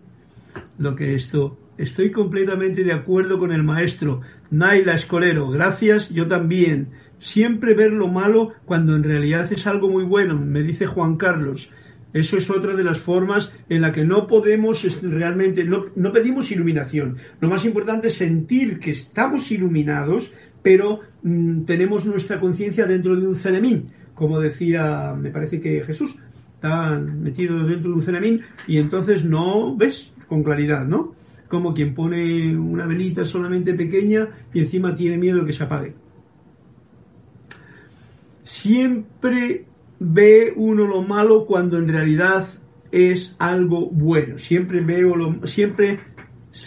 [0.78, 1.58] lo que esto...
[1.78, 4.20] Estoy completamente de acuerdo con el maestro
[4.52, 5.50] Naila Escolero.
[5.50, 6.90] Gracias, yo también.
[7.20, 11.72] Siempre ver lo malo cuando en realidad es algo muy bueno, me dice Juan Carlos.
[12.12, 16.52] Eso es otra de las formas en la que no podemos realmente, no, no pedimos
[16.52, 17.16] iluminación.
[17.40, 23.26] Lo más importante es sentir que estamos iluminados, pero mm, tenemos nuestra conciencia dentro de
[23.26, 26.18] un cenemín como decía, me parece que Jesús,
[26.56, 31.16] está metido dentro de un cenamín y entonces no ves con claridad, ¿no?
[31.48, 35.94] Como quien pone una velita solamente pequeña y encima tiene miedo que se apague.
[38.44, 39.66] Siempre
[40.00, 42.46] ve uno lo malo cuando en realidad
[42.92, 44.38] es algo bueno.
[44.38, 46.00] Siempre veo siempre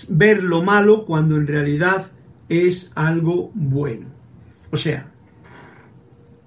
[0.09, 2.11] ver lo malo cuando en realidad
[2.49, 4.07] es algo bueno.
[4.71, 5.12] O sea,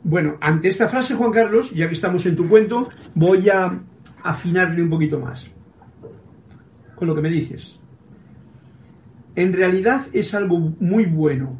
[0.07, 3.81] bueno, ante esta frase, Juan Carlos, ya que estamos en tu cuento, voy a
[4.21, 5.51] afinarle un poquito más
[6.93, 7.79] con lo que me dices.
[9.35, 11.57] En realidad es algo muy bueno.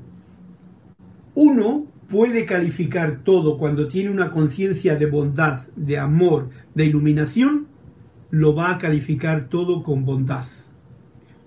[1.34, 7.66] Uno puede calificar todo cuando tiene una conciencia de bondad, de amor, de iluminación,
[8.30, 10.46] lo va a calificar todo con bondad.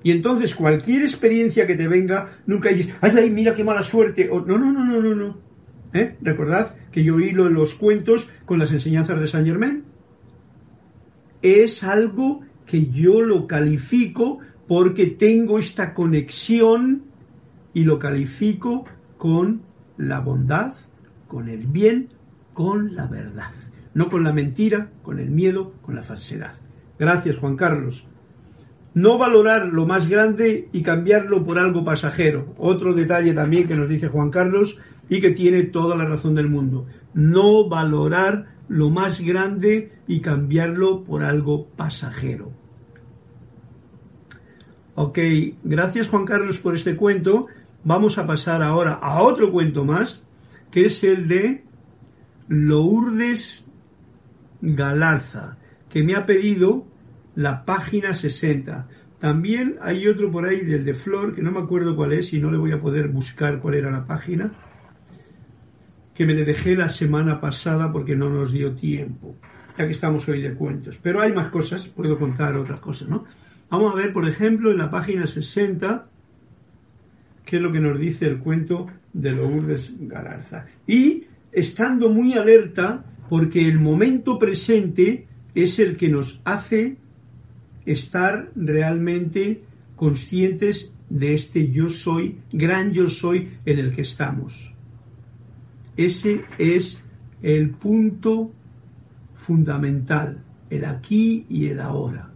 [0.03, 4.29] Y entonces cualquier experiencia que te venga, nunca dices, ay, ay, mira qué mala suerte.
[4.29, 5.47] O, no, no, no, no, no, no.
[5.93, 6.16] ¿Eh?
[6.20, 9.84] Recordad que yo hilo los cuentos con las enseñanzas de Saint Germain.
[11.43, 17.05] Es algo que yo lo califico porque tengo esta conexión
[17.72, 18.84] y lo califico
[19.16, 19.62] con
[19.97, 20.74] la bondad,
[21.26, 22.09] con el bien,
[22.53, 23.53] con la verdad.
[23.95, 26.55] No con la mentira, con el miedo, con la falsedad.
[26.99, 28.07] Gracias, Juan Carlos.
[28.95, 32.55] No valorar lo más grande y cambiarlo por algo pasajero.
[32.59, 34.78] Otro detalle también que nos dice Juan Carlos
[35.09, 36.87] y que tiene toda la razón del mundo.
[37.15, 42.53] No valorar lo más grande y cambiarlo por algo pasajero.
[44.95, 45.19] Ok,
[45.63, 47.47] gracias Juan Carlos por este cuento.
[47.85, 50.27] Vamos a pasar ahora a otro cuento más,
[50.71, 51.65] que es el de
[52.49, 53.65] Lourdes
[54.61, 55.57] Galarza,
[55.89, 56.87] que me ha pedido
[57.37, 58.89] la página 60.
[59.21, 62.41] También hay otro por ahí del de Flor, que no me acuerdo cuál es y
[62.41, 64.53] no le voy a poder buscar cuál era la página,
[66.19, 69.37] que me le dejé la semana pasada porque no nos dio tiempo,
[69.79, 70.99] ya que estamos hoy de cuentos.
[71.01, 73.25] Pero hay más cosas, puedo contar otras cosas, ¿no?
[73.71, 76.09] Vamos a ver, por ejemplo, en la página 60,
[77.45, 80.66] qué es lo que nos dice el cuento de Lourdes Galarza.
[80.89, 86.97] Y estando muy alerta, porque el momento presente es el que nos hace
[87.87, 89.62] estar realmente
[89.95, 94.75] conscientes de este yo soy, gran yo soy en el que estamos.
[95.99, 97.03] Ese es
[97.42, 98.53] el punto
[99.34, 102.30] fundamental, el aquí y el ahora.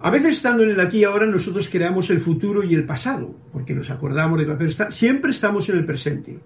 [0.00, 3.32] A veces estando en el aquí y ahora nosotros creamos el futuro y el pasado,
[3.52, 6.40] porque nos acordamos de pero siempre estamos en el presente.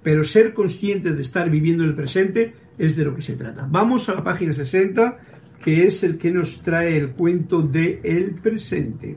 [0.00, 3.66] Pero ser conscientes de estar viviendo en el presente es de lo que se trata.
[3.68, 5.18] Vamos a la página 60
[5.60, 9.16] que es el que nos trae el cuento de el presente.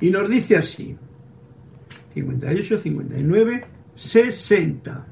[0.00, 0.96] Y nos dice así,
[2.14, 5.06] 58, 59, 60.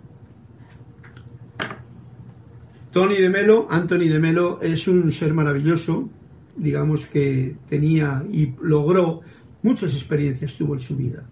[2.91, 6.09] Tony de Melo, Anthony de Melo es un ser maravilloso,
[6.57, 9.21] digamos que tenía y logró
[9.63, 11.25] muchas experiencias tuvo en su vida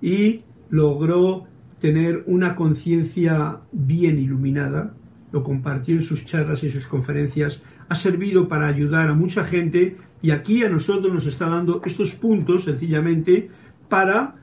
[0.00, 1.46] y logró
[1.78, 4.94] tener una conciencia bien iluminada
[5.32, 9.96] lo compartió en sus charlas y sus conferencias, ha servido para ayudar a mucha gente
[10.22, 13.48] y aquí a nosotros nos está dando estos puntos sencillamente
[13.88, 14.34] para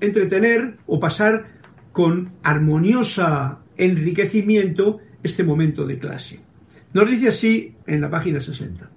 [0.00, 1.46] entretener o pasar
[1.92, 6.40] con armoniosa enriquecimiento este momento de clase.
[6.92, 8.90] Nos dice así en la página 60.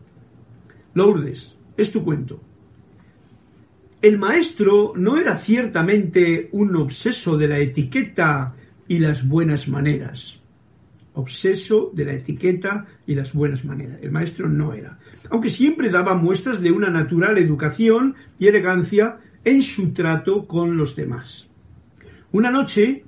[0.94, 2.42] Lourdes, es tu cuento.
[4.02, 8.54] El maestro no era ciertamente un obseso de la etiqueta
[8.88, 10.44] y las buenas maneras
[11.14, 14.00] obseso de la etiqueta y las buenas maneras.
[14.02, 14.98] El maestro no era.
[15.30, 20.96] Aunque siempre daba muestras de una natural educación y elegancia en su trato con los
[20.96, 21.48] demás.
[22.32, 23.04] Una noche,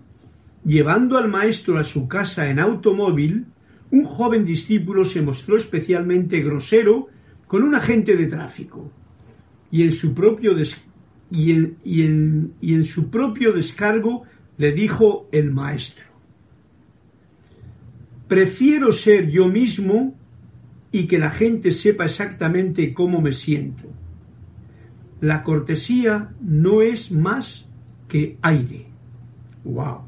[0.63, 3.45] llevando al maestro a su casa en automóvil,
[3.91, 7.07] un joven discípulo se mostró especialmente grosero
[7.47, 8.91] con un agente de tráfico
[9.71, 10.55] y en su propio,
[11.31, 14.23] y en su propio descargo
[14.57, 16.15] le dijo el maestro
[18.27, 20.15] Prefiero ser yo mismo
[20.91, 23.83] y que la gente sepa exactamente cómo me siento.
[25.21, 27.67] La cortesía no es más
[28.07, 28.87] que aire.
[29.63, 30.01] ¡Wow!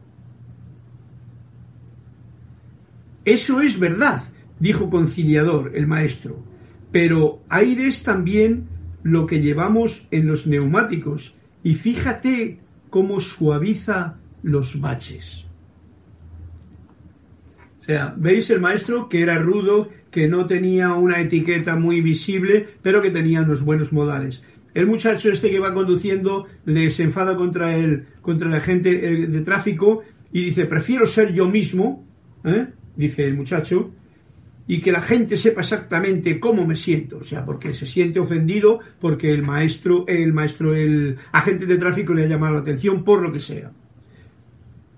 [3.25, 4.21] Eso es verdad,
[4.59, 6.43] dijo conciliador el maestro,
[6.91, 8.67] pero aire es también
[9.03, 15.47] lo que llevamos en los neumáticos y fíjate cómo suaviza los baches
[17.87, 23.01] sea, veis el maestro que era rudo, que no tenía una etiqueta muy visible, pero
[23.01, 24.43] que tenía unos buenos modales.
[24.73, 29.27] El muchacho este que va conduciendo le se enfada contra el, contra la gente eh,
[29.27, 32.05] de tráfico y dice, prefiero ser yo mismo,
[32.43, 32.67] ¿eh?
[32.95, 33.91] dice el muchacho,
[34.67, 38.79] y que la gente sepa exactamente cómo me siento, o sea, porque se siente ofendido
[38.99, 43.21] porque el maestro, el maestro, el agente de tráfico le ha llamado la atención por
[43.21, 43.71] lo que sea.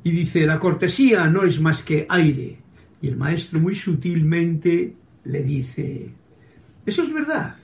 [0.03, 2.57] Y dice, la cortesía no es más que aire,
[3.01, 4.95] y el maestro muy sutilmente
[5.25, 6.11] le dice,
[6.85, 7.55] eso es verdad,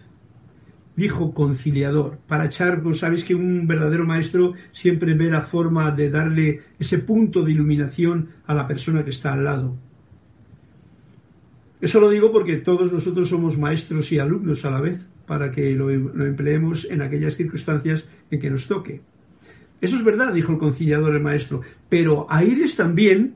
[0.95, 2.19] dijo conciliador.
[2.27, 7.43] Para Charco, sabéis que un verdadero maestro siempre ve la forma de darle ese punto
[7.43, 9.75] de iluminación a la persona que está al lado.
[11.81, 15.75] Eso lo digo porque todos nosotros somos maestros y alumnos a la vez, para que
[15.75, 19.01] lo, lo empleemos en aquellas circunstancias en que nos toque.
[19.81, 23.35] Eso es verdad, dijo el conciliador el maestro, pero Aires también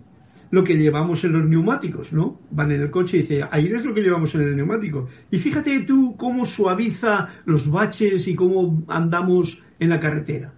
[0.51, 2.39] lo que llevamos en los neumáticos, ¿no?
[2.51, 5.07] Van en el coche y dice, aire es lo que llevamos en el neumático.
[5.29, 10.53] Y fíjate tú cómo suaviza los baches y cómo andamos en la carretera.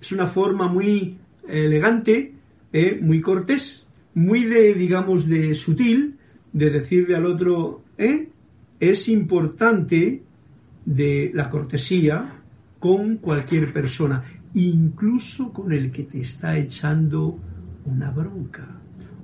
[0.00, 1.16] Es una forma muy
[1.46, 2.34] elegante,
[2.72, 2.98] ¿eh?
[3.00, 6.16] muy cortés, muy de, digamos, de sutil,
[6.52, 8.28] de decirle al otro, ¿eh?
[8.78, 10.22] es importante
[10.84, 12.40] de la cortesía
[12.78, 14.22] con cualquier persona,
[14.54, 17.38] incluso con el que te está echando
[17.84, 18.66] una bronca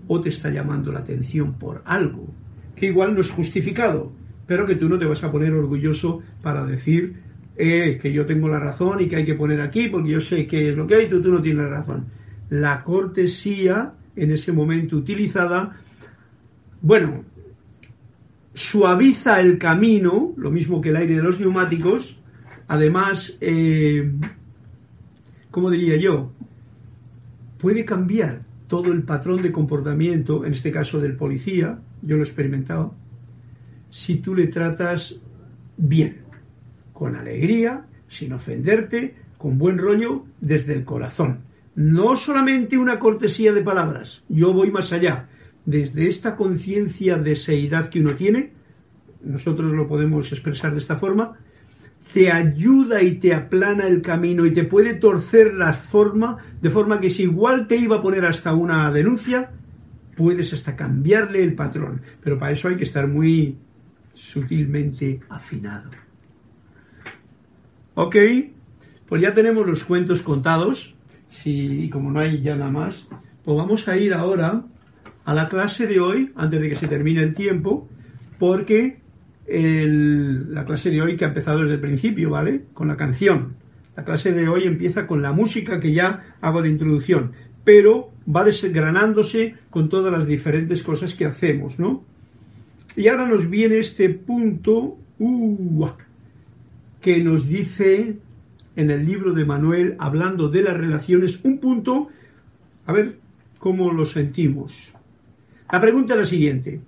[0.09, 2.29] o te está llamando la atención por algo
[2.77, 4.13] que igual no es justificado,
[4.47, 7.17] pero que tú no te vas a poner orgulloso para decir
[7.57, 10.47] eh, que yo tengo la razón y que hay que poner aquí porque yo sé
[10.47, 12.07] que es lo que hay, tú, tú no tienes la razón.
[12.51, 15.77] la cortesía en ese momento utilizada,
[16.81, 17.25] bueno,
[18.55, 22.19] suaviza el camino, lo mismo que el aire de los neumáticos,
[22.69, 24.11] además, eh,
[25.51, 26.33] ¿cómo diría yo?
[27.59, 32.27] Puede cambiar todo el patrón de comportamiento, en este caso del policía, yo lo he
[32.27, 32.95] experimentado,
[33.91, 35.21] si tú le tratas
[35.77, 36.19] bien,
[36.93, 41.41] con alegría, sin ofenderte, con buen rollo, desde el corazón.
[41.75, 45.29] No solamente una cortesía de palabras, yo voy más allá.
[45.65, 48.53] Desde esta conciencia de seidad que uno tiene,
[49.23, 51.37] nosotros lo podemos expresar de esta forma,
[52.13, 57.01] te ayuda y te aplana el camino y te puede torcer la forma, de forma
[57.01, 59.51] que si igual te iba a poner hasta una denuncia,
[60.17, 62.01] puedes hasta cambiarle el patrón.
[62.23, 63.57] Pero para eso hay que estar muy
[64.15, 65.91] sutilmente afinado.
[67.95, 68.17] Ok,
[69.07, 70.95] pues ya tenemos los cuentos contados.
[71.29, 73.09] Si, como no hay ya nada más,
[73.45, 74.65] pues vamos a ir ahora
[75.25, 77.89] a la clase de hoy, antes de que se termine el tiempo,
[78.39, 79.01] porque
[79.49, 82.65] la clase de hoy que ha empezado desde el principio, ¿vale?
[82.75, 83.55] Con la canción.
[83.97, 87.33] La clase de hoy empieza con la música que ya hago de introducción,
[87.65, 92.05] pero va desgranándose con todas las diferentes cosas que hacemos, ¿no?
[92.97, 95.89] Y ahora nos viene este punto uh,
[97.01, 98.17] que nos dice
[98.75, 102.09] en el libro de Manuel, hablando de las relaciones, un punto,
[102.85, 103.19] a ver
[103.59, 104.95] cómo lo sentimos.
[105.71, 106.81] La pregunta es la siguiente.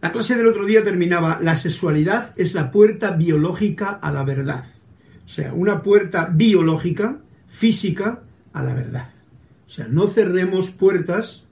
[0.00, 4.64] La clase del otro día terminaba, la sexualidad es la puerta biológica a la verdad.
[5.26, 7.18] O sea, una puerta biológica,
[7.48, 8.22] física,
[8.52, 9.08] a la verdad.
[9.66, 11.46] O sea, no cerremos puertas,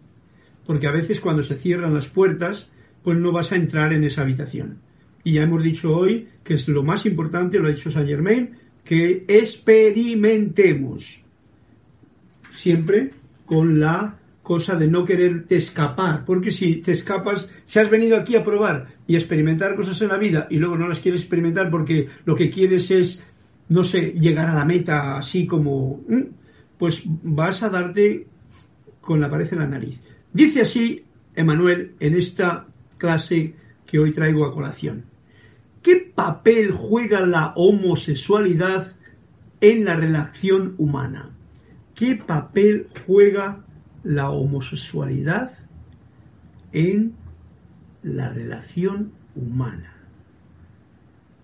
[0.64, 2.68] porque a veces cuando se cierran las puertas,
[3.02, 4.78] pues no vas a entrar en esa habitación.
[5.24, 8.56] Y ya hemos dicho hoy que es lo más importante, lo ha dicho Saint Germain,
[8.84, 11.22] que experimentemos.
[12.52, 13.10] Siempre
[13.44, 14.16] con la
[14.46, 18.86] cosa de no quererte escapar, porque si te escapas, si has venido aquí a probar
[19.04, 22.48] y experimentar cosas en la vida y luego no las quieres experimentar porque lo que
[22.48, 23.24] quieres es,
[23.68, 26.00] no sé, llegar a la meta así como,
[26.78, 28.28] pues vas a darte
[29.00, 29.98] con la pared en la nariz.
[30.32, 32.68] Dice así Emanuel en esta
[32.98, 33.52] clase
[33.84, 35.06] que hoy traigo a colación.
[35.82, 38.92] ¿Qué papel juega la homosexualidad
[39.60, 41.32] en la relación humana?
[41.96, 43.64] ¿Qué papel juega
[44.06, 45.50] la homosexualidad
[46.72, 47.14] en
[48.04, 49.94] la relación humana.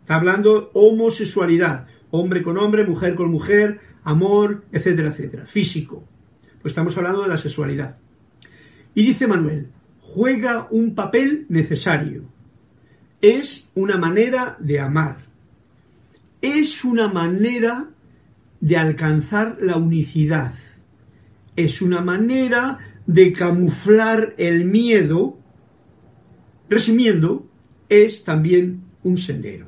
[0.00, 6.04] Está hablando homosexualidad, hombre con hombre, mujer con mujer, amor, etcétera, etcétera, físico.
[6.60, 7.98] Pues estamos hablando de la sexualidad.
[8.94, 9.68] Y dice Manuel,
[10.00, 12.22] juega un papel necesario.
[13.20, 15.16] Es una manera de amar.
[16.40, 17.88] Es una manera
[18.60, 20.52] de alcanzar la unicidad
[21.56, 25.38] es una manera de camuflar el miedo,
[26.68, 27.46] resumiendo,
[27.88, 29.66] es también un sendero.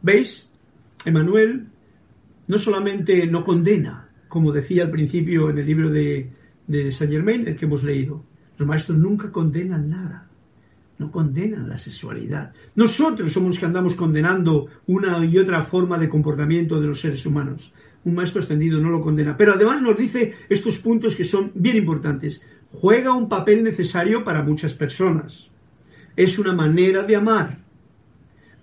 [0.00, 0.48] ¿Veis?
[1.04, 1.66] Emanuel
[2.48, 6.30] no solamente no condena, como decía al principio en el libro de,
[6.66, 8.24] de Saint Germain, el que hemos leído,
[8.58, 10.28] los maestros nunca condenan nada,
[10.98, 12.52] no condenan la sexualidad.
[12.74, 17.24] Nosotros somos los que andamos condenando una y otra forma de comportamiento de los seres
[17.26, 17.72] humanos
[18.04, 19.36] un maestro ascendido no lo condena.
[19.36, 22.44] Pero además nos dice estos puntos que son bien importantes.
[22.70, 25.50] Juega un papel necesario para muchas personas.
[26.16, 27.58] Es una manera de amar.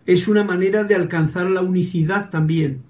[0.05, 2.83] Es una manera de alcanzar la unicidad también.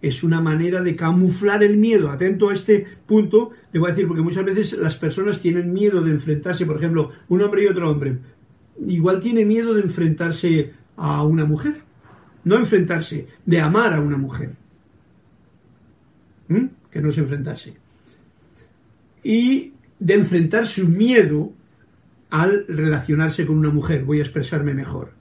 [0.00, 2.10] Es una manera de camuflar el miedo.
[2.10, 6.02] Atento a este punto, le voy a decir, porque muchas veces las personas tienen miedo
[6.02, 8.18] de enfrentarse, por ejemplo, un hombre y otro hombre.
[8.86, 11.76] Igual tiene miedo de enfrentarse a una mujer.
[12.44, 14.63] No enfrentarse, de amar a una mujer
[16.90, 17.74] que no se enfrentase.
[19.22, 21.52] Y de enfrentar su miedo
[22.30, 25.12] al relacionarse con una mujer, voy a expresarme mejor.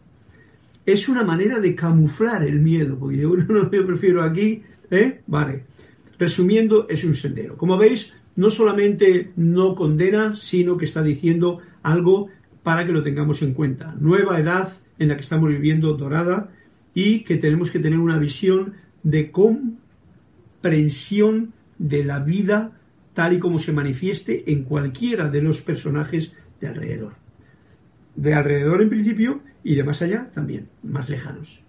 [0.85, 3.17] Es una manera de camuflar el miedo, porque
[3.71, 5.21] yo prefiero aquí, ¿eh?
[5.27, 5.63] Vale.
[6.19, 7.57] Resumiendo, es un sendero.
[7.57, 12.29] Como veis, no solamente no condena, sino que está diciendo algo
[12.63, 13.95] para que lo tengamos en cuenta.
[13.99, 16.49] Nueva edad en la que estamos viviendo dorada
[16.93, 19.77] y que tenemos que tener una visión de cómo
[20.63, 22.71] comprensión de la vida
[23.11, 27.15] tal y como se manifieste en cualquiera de los personajes de alrededor.
[28.15, 31.61] De alrededor en principio y de más allá también, más lejanos.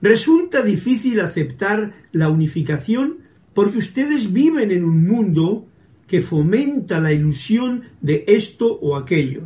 [0.00, 3.18] Resulta difícil aceptar la unificación
[3.54, 5.68] porque ustedes viven en un mundo
[6.08, 9.42] que fomenta la ilusión de esto o aquello.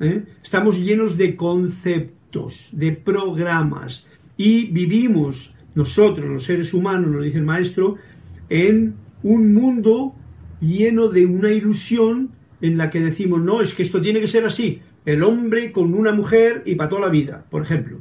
[0.00, 0.22] ¿eh?
[0.42, 7.44] Estamos llenos de conceptos, de programas y vivimos nosotros, los seres humanos, nos dice el
[7.44, 7.96] maestro,
[8.48, 10.14] en un mundo
[10.60, 12.30] lleno de una ilusión
[12.60, 15.94] en la que decimos, no, es que esto tiene que ser así, el hombre con
[15.94, 18.00] una mujer y para toda la vida, por ejemplo,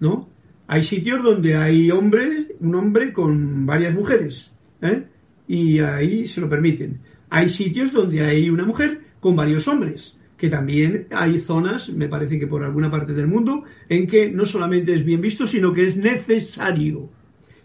[0.00, 0.28] ¿no?
[0.66, 4.52] Hay sitios donde hay hombres, un hombre con varias mujeres,
[4.82, 5.04] ¿eh?
[5.46, 7.00] y ahí se lo permiten.
[7.30, 12.38] Hay sitios donde hay una mujer con varios hombres, que también hay zonas, me parece
[12.38, 15.84] que por alguna parte del mundo, en que no solamente es bien visto, sino que
[15.84, 17.08] es necesario.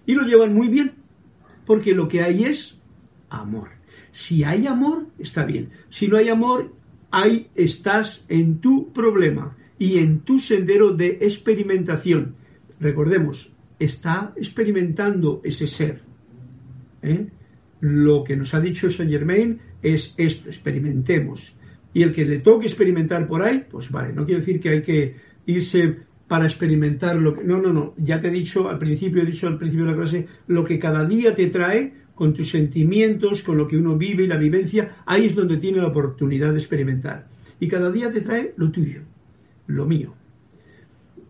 [0.06, 0.94] Y lo llevan muy bien,
[1.66, 2.80] porque lo que hay es
[3.30, 3.70] amor.
[4.12, 5.70] Si hay amor, está bien.
[5.90, 6.74] Si no hay amor,
[7.12, 12.36] ahí estás en tu problema y en tu sendero de experimentación.
[12.80, 16.02] Recordemos, está experimentando ese ser.
[17.02, 17.28] ¿eh?
[17.80, 21.56] Lo que nos ha dicho Saint Germain es esto, experimentemos.
[21.94, 24.82] Y el que le toque experimentar por ahí, pues vale, no quiere decir que hay
[24.82, 25.98] que irse
[26.32, 27.44] para experimentar lo que...
[27.44, 29.98] No, no, no, ya te he dicho al principio, he dicho al principio de la
[29.98, 34.24] clase, lo que cada día te trae con tus sentimientos, con lo que uno vive
[34.24, 37.28] y la vivencia, ahí es donde tiene la oportunidad de experimentar.
[37.60, 39.02] Y cada día te trae lo tuyo,
[39.68, 40.14] lo mío.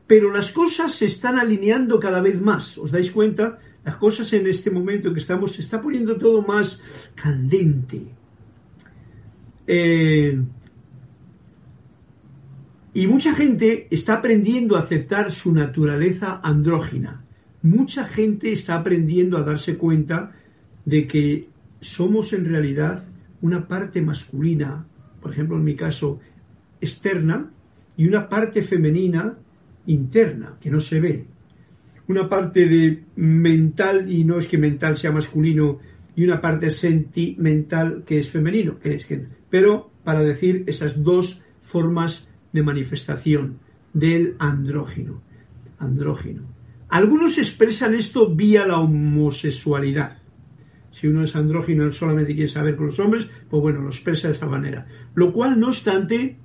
[0.05, 2.77] Pero las cosas se están alineando cada vez más.
[2.77, 3.57] ¿Os dais cuenta?
[3.83, 8.03] Las cosas en este momento que estamos se está poniendo todo más candente.
[9.65, 10.39] Eh,
[12.93, 17.23] y mucha gente está aprendiendo a aceptar su naturaleza andrógina.
[17.61, 20.33] Mucha gente está aprendiendo a darse cuenta
[20.83, 21.47] de que
[21.79, 23.03] somos en realidad
[23.41, 24.85] una parte masculina,
[25.21, 26.19] por ejemplo en mi caso,
[26.81, 27.51] externa,
[27.95, 29.37] y una parte femenina
[29.85, 31.25] interna, que no se ve.
[32.07, 35.79] Una parte de mental, y no es que mental sea masculino,
[36.15, 41.41] y una parte sentimental que es femenino, que es que, pero para decir esas dos
[41.61, 43.59] formas de manifestación
[43.93, 45.21] del andrógino.
[45.79, 46.43] Andrógino.
[46.89, 50.21] Algunos expresan esto vía la homosexualidad
[50.91, 54.27] si uno es andrógino y solamente quiere saber con los hombres, pues bueno, lo expresa
[54.27, 54.85] de esa manera.
[55.15, 56.37] Lo cual, no obstante,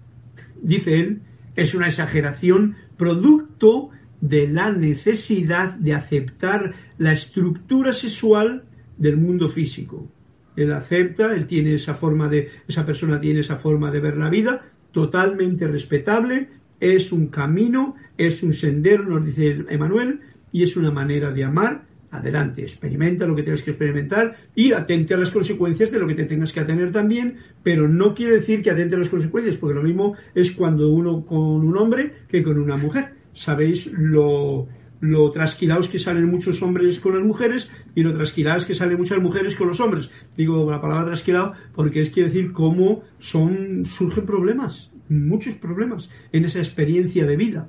[0.62, 1.22] dice él,
[1.56, 3.90] es una exageración producto
[4.20, 8.64] de la necesidad de aceptar la estructura sexual
[8.96, 10.08] del mundo físico.
[10.54, 14.30] Él acepta, él tiene esa forma de, esa persona tiene esa forma de ver la
[14.30, 14.62] vida,
[14.96, 16.48] totalmente respetable,
[16.80, 20.20] es un camino, es un sendero, nos dice Emanuel,
[20.50, 25.12] y es una manera de amar adelante, experimenta lo que tengas que experimentar y atente
[25.12, 28.62] a las consecuencias de lo que te tengas que atener también, pero no quiere decir
[28.62, 32.42] que atente a las consecuencias, porque lo mismo es cuando uno con un hombre que
[32.42, 33.16] con una mujer.
[33.34, 34.66] Sabéis lo,
[35.00, 39.20] lo trasquilados que salen muchos hombres con las mujeres y lo trasquiladas que salen muchas
[39.20, 40.10] mujeres con los hombres.
[40.36, 46.44] Digo la palabra trasquilado porque es quiere decir cómo son, surgen problemas, muchos problemas en
[46.44, 47.68] esa experiencia de vida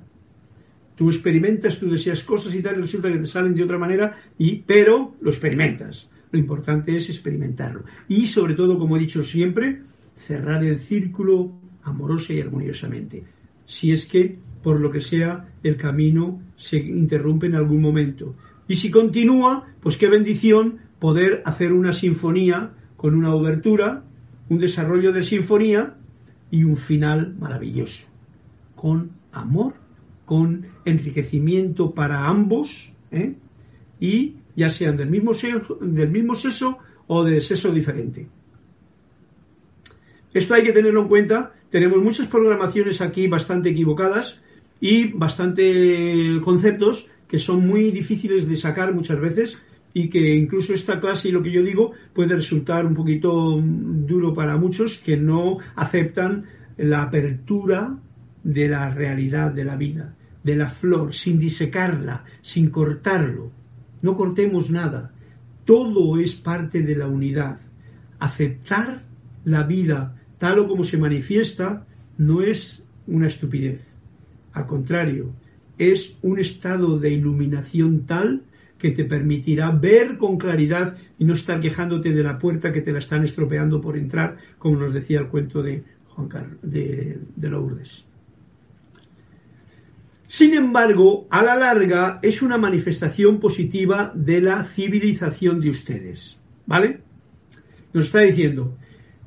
[0.97, 4.17] tú experimentas, tú deseas cosas y tal, y resulta que te salen de otra manera,
[4.37, 6.09] y, pero lo experimentas.
[6.31, 7.83] Lo importante es experimentarlo.
[8.09, 9.83] Y sobre todo, como he dicho siempre,
[10.17, 11.53] cerrar el círculo
[11.83, 13.23] amorosa y armoniosamente.
[13.65, 18.35] Si es que, por lo que sea, el camino se interrumpe en algún momento.
[18.67, 24.03] Y si continúa, pues qué bendición poder hacer una sinfonía con una obertura,
[24.49, 25.95] un desarrollo de sinfonía
[26.51, 28.07] y un final maravilloso,
[28.75, 29.87] con amor
[30.27, 33.33] con enriquecimiento para ambos, ¿eh?
[33.97, 38.27] y ya sean del mismo, sexo, del mismo sexo o de sexo diferente.
[40.33, 41.53] Esto hay que tenerlo en cuenta.
[41.69, 44.41] Tenemos muchas programaciones aquí bastante equivocadas
[44.79, 49.57] y bastante conceptos que son muy difíciles de sacar muchas veces
[49.93, 54.33] y que incluso esta clase y lo que yo digo puede resultar un poquito duro
[54.33, 56.45] para muchos que no aceptan
[56.77, 57.97] la apertura
[58.43, 60.17] de la realidad de la vida
[60.47, 63.51] de la flor, sin disecarla, sin cortarlo.
[64.01, 65.11] No cortemos nada.
[65.65, 67.59] Todo es parte de la unidad.
[68.17, 69.01] Aceptar
[69.43, 71.85] la vida tal o como se manifiesta
[72.17, 73.96] no es una estupidez.
[74.57, 75.35] Al contrario,
[75.77, 78.41] es un estado de iluminación tal
[78.79, 82.91] que te permitirá ver con claridad y no estar quejándote de la puerta que te
[82.91, 87.49] la están estropeando por entrar, como nos decía el cuento de Juan Carlos, de, de
[87.49, 88.03] Lourdes.
[90.27, 96.39] Sin embargo, a la larga es una manifestación positiva de la civilización de ustedes.
[96.65, 97.01] ¿Vale?
[97.93, 98.75] Nos está diciendo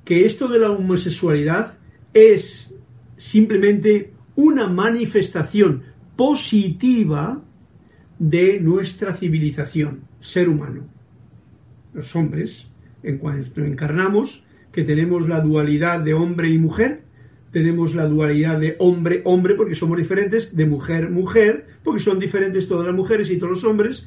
[0.05, 1.79] que esto de la homosexualidad
[2.13, 2.75] es
[3.17, 4.10] simplemente
[4.41, 5.83] una manifestación
[6.17, 7.43] positiva
[8.19, 10.85] de nuestra civilización, ser humano.
[11.93, 12.71] Los hombres,
[13.03, 17.03] en cuanto encarnamos, que tenemos la dualidad de hombre y mujer,
[17.53, 22.95] tenemos la dualidad de hombre-hombre, porque somos diferentes, de mujer-mujer, porque son diferentes todas las
[22.95, 24.07] mujeres y todos los hombres,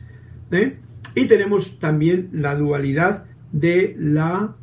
[0.52, 0.78] ¿eh?
[1.16, 4.56] Y tenemos también la dualidad de la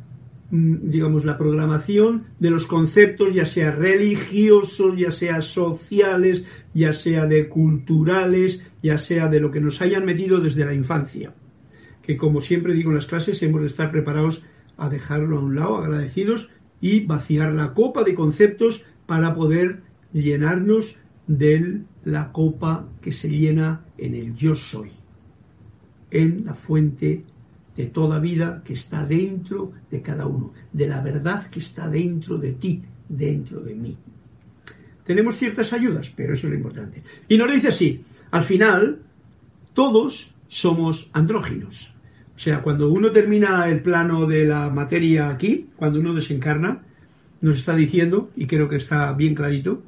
[0.51, 7.47] digamos, la programación de los conceptos, ya sea religiosos, ya sea sociales, ya sea de
[7.47, 11.33] culturales, ya sea de lo que nos hayan metido desde la infancia.
[12.01, 14.43] Que como siempre digo en las clases, hemos de estar preparados
[14.75, 16.49] a dejarlo a un lado, agradecidos
[16.81, 20.97] y vaciar la copa de conceptos para poder llenarnos
[21.27, 24.91] de la copa que se llena en el yo soy,
[26.09, 27.23] en la fuente
[27.75, 32.37] de toda vida que está dentro de cada uno, de la verdad que está dentro
[32.37, 33.97] de ti, dentro de mí.
[35.05, 37.03] Tenemos ciertas ayudas, pero eso es lo importante.
[37.27, 38.01] Y nos dice así,
[38.31, 38.99] al final,
[39.73, 41.93] todos somos andróginos.
[42.35, 46.81] O sea, cuando uno termina el plano de la materia aquí, cuando uno desencarna,
[47.41, 49.81] nos está diciendo, y creo que está bien clarito,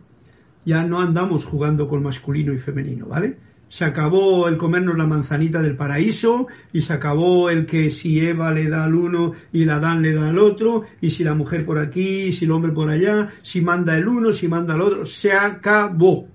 [0.65, 3.38] ya no andamos jugando con masculino y femenino, ¿vale?
[3.74, 8.51] Se acabó el comernos la manzanita del paraíso y se acabó el que si Eva
[8.51, 11.65] le da al uno y la Dan le da al otro y si la mujer
[11.65, 15.07] por aquí, si el hombre por allá, si manda el uno, si manda el otro,
[15.07, 16.28] se acabó.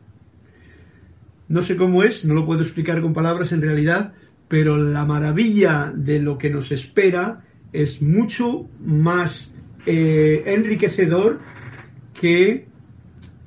[1.47, 4.14] No sé cómo es, no lo puedo explicar con palabras en realidad,
[4.49, 9.55] pero la maravilla de lo que nos espera es mucho más
[9.86, 11.39] eh, enriquecedor
[12.20, 12.66] que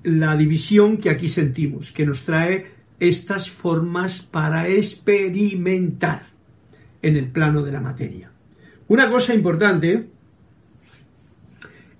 [0.03, 2.70] la división que aquí sentimos, que nos trae
[3.01, 6.21] estas formas para experimentar
[7.01, 8.29] en el plano de la materia.
[8.87, 10.07] Una cosa importante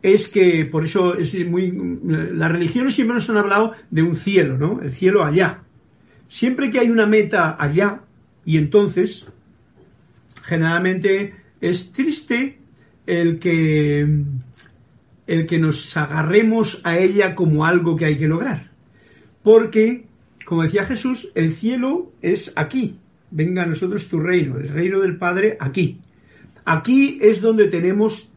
[0.03, 1.73] es que, por eso es muy.
[2.03, 4.79] Las religiones siempre nos han hablado de un cielo, ¿no?
[4.79, 5.63] El cielo allá.
[6.27, 8.01] Siempre que hay una meta allá,
[8.45, 9.25] y entonces,
[10.43, 12.59] generalmente es triste
[13.07, 14.23] el que
[15.25, 18.69] el que nos agarremos a ella como algo que hay que lograr.
[19.41, 20.10] Porque,
[20.45, 22.99] como decía Jesús, el cielo es aquí.
[23.31, 25.99] Venga a nosotros tu reino, el reino del Padre aquí.
[26.65, 28.33] Aquí es donde tenemos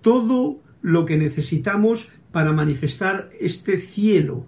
[0.00, 4.46] todo lo que necesitamos para manifestar este cielo.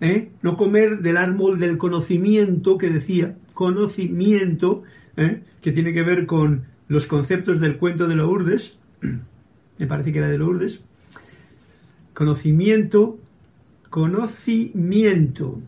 [0.00, 0.30] ¿eh?
[0.42, 4.82] No comer del árbol del conocimiento que decía, conocimiento,
[5.16, 5.42] ¿eh?
[5.60, 8.78] que tiene que ver con los conceptos del cuento de Lourdes,
[9.78, 10.84] me parece que era de Lourdes,
[12.12, 13.18] conocimiento,
[13.88, 15.60] conocimiento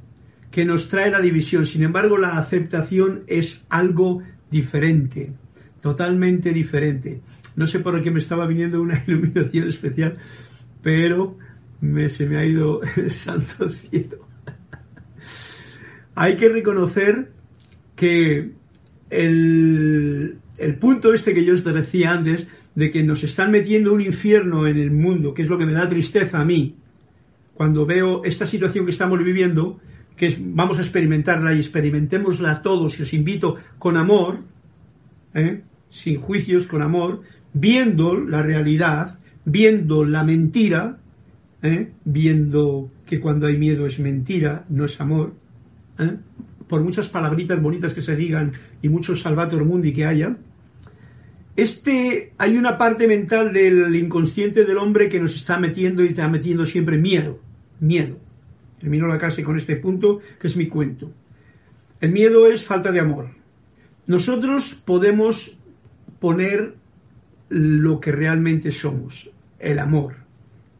[0.52, 1.66] que nos trae la división.
[1.66, 5.32] Sin embargo, la aceptación es algo diferente,
[5.80, 7.22] totalmente diferente.
[7.56, 10.18] No sé por qué me estaba viniendo una iluminación especial,
[10.82, 11.38] pero
[11.80, 14.28] me, se me ha ido el santo cielo.
[16.14, 17.32] Hay que reconocer
[17.96, 18.52] que
[19.08, 24.00] el, el punto este que yo os decía antes, de que nos están metiendo un
[24.02, 26.76] infierno en el mundo, que es lo que me da tristeza a mí,
[27.54, 29.80] cuando veo esta situación que estamos viviendo,
[30.16, 34.40] que es, vamos a experimentarla y experimentémosla todos, y os invito con amor,
[35.34, 35.62] ¿eh?
[35.88, 40.98] sin juicios, con amor, viendo la realidad, viendo la mentira,
[41.62, 41.90] ¿eh?
[42.04, 45.34] viendo que cuando hay miedo es mentira, no es amor,
[45.98, 46.16] ¿eh?
[46.66, 50.36] por muchas palabritas bonitas que se digan y muchos salvator mundi que haya,
[51.54, 56.28] este, hay una parte mental del inconsciente del hombre que nos está metiendo y está
[56.28, 57.40] metiendo siempre miedo,
[57.80, 58.18] miedo.
[58.82, 61.10] Termino la clase con este punto, que es mi cuento.
[62.00, 63.28] El miedo es falta de amor.
[64.06, 65.56] Nosotros podemos
[66.18, 66.74] poner
[67.48, 70.16] lo que realmente somos, el amor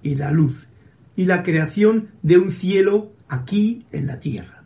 [0.03, 0.67] y la luz
[1.15, 4.65] y la creación de un cielo aquí en la tierra.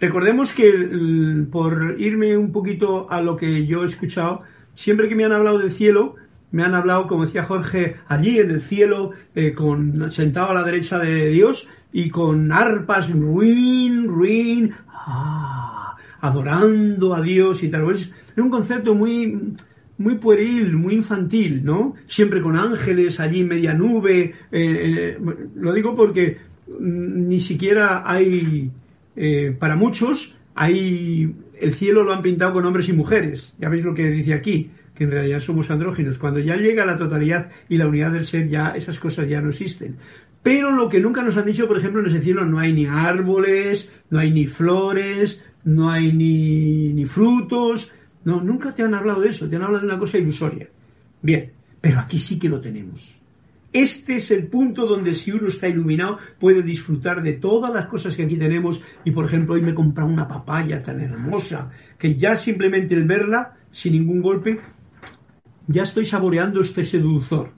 [0.00, 4.42] Recordemos que por irme un poquito a lo que yo he escuchado,
[4.74, 6.16] Siempre que me han hablado del cielo,
[6.50, 10.64] me han hablado, como decía Jorge, allí en el cielo, eh, con, sentado a la
[10.64, 17.90] derecha de Dios y con arpas, ruin, ruin, ah, adorando a Dios y tal.
[17.92, 19.54] Es, un concepto muy,
[19.98, 21.94] muy pueril, muy infantil, ¿no?
[22.06, 24.22] Siempre con ángeles allí, media nube.
[24.22, 25.18] Eh, eh,
[25.56, 26.38] lo digo porque
[26.80, 28.70] ni siquiera hay,
[29.58, 33.54] para muchos, hay el cielo lo han pintado con hombres y mujeres.
[33.58, 36.18] Ya veis lo que dice aquí, que en realidad somos andróginos.
[36.18, 39.50] Cuando ya llega la totalidad y la unidad del ser, ya esas cosas ya no
[39.50, 39.96] existen.
[40.42, 42.86] Pero lo que nunca nos han dicho, por ejemplo, en ese cielo no hay ni
[42.86, 47.92] árboles, no hay ni flores, no hay ni, ni frutos.
[48.24, 50.68] No, nunca te han hablado de eso, te han hablado de una cosa ilusoria.
[51.20, 53.20] Bien, pero aquí sí que lo tenemos.
[53.72, 58.14] Este es el punto donde si uno está iluminado puede disfrutar de todas las cosas
[58.14, 62.14] que aquí tenemos y por ejemplo hoy me he comprado una papaya tan hermosa que
[62.14, 64.60] ya simplemente el verla sin ningún golpe
[65.68, 67.52] ya estoy saboreando este dulzor,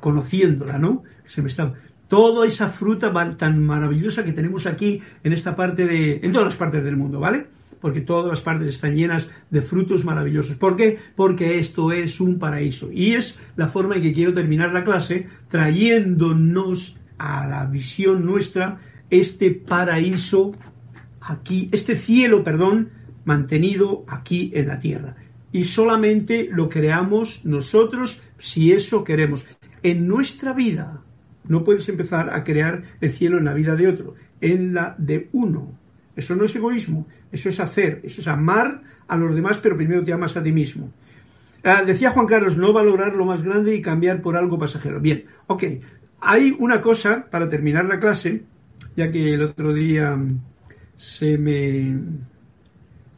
[0.00, 1.04] conociéndola, ¿no?
[1.24, 1.72] Se me está
[2.08, 6.56] toda esa fruta tan maravillosa que tenemos aquí en esta parte de en todas las
[6.56, 7.46] partes del mundo, ¿vale?
[7.84, 10.56] porque todas las partes están llenas de frutos maravillosos.
[10.56, 10.98] ¿Por qué?
[11.14, 12.90] Porque esto es un paraíso.
[12.90, 18.80] Y es la forma en que quiero terminar la clase, trayéndonos a la visión nuestra
[19.10, 20.52] este paraíso
[21.20, 22.88] aquí, este cielo, perdón,
[23.26, 25.16] mantenido aquí en la tierra.
[25.52, 29.44] Y solamente lo creamos nosotros si eso queremos.
[29.82, 31.02] En nuestra vida
[31.46, 35.28] no puedes empezar a crear el cielo en la vida de otro, en la de
[35.32, 35.78] uno.
[36.16, 40.04] Eso no es egoísmo, eso es hacer, eso es amar a los demás, pero primero
[40.04, 40.92] te amas a ti mismo.
[41.62, 45.00] Ah, decía Juan Carlos, no valorar lo más grande y cambiar por algo pasajero.
[45.00, 45.64] Bien, ok.
[46.20, 48.42] Hay una cosa, para terminar la clase,
[48.96, 50.18] ya que el otro día
[50.96, 51.98] se me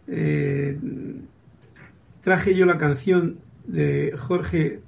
[0.08, 0.78] eh,
[2.20, 4.80] traje yo la canción de Jorge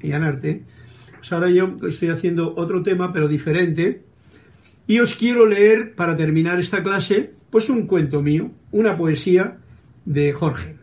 [0.00, 0.62] Yanarte,
[1.32, 4.02] ahora yo estoy haciendo otro tema, pero diferente,
[4.86, 9.58] y os quiero leer, para terminar esta clase, pues un cuento mío, una poesía
[10.04, 10.76] de Jorge,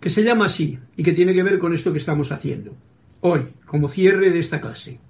[0.00, 2.76] que se llama así y que tiene que ver con esto que estamos haciendo
[3.20, 5.00] hoy, como cierre de esta clase.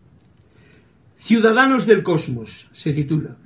[1.17, 3.37] Ciudadanos del Cosmos se titula.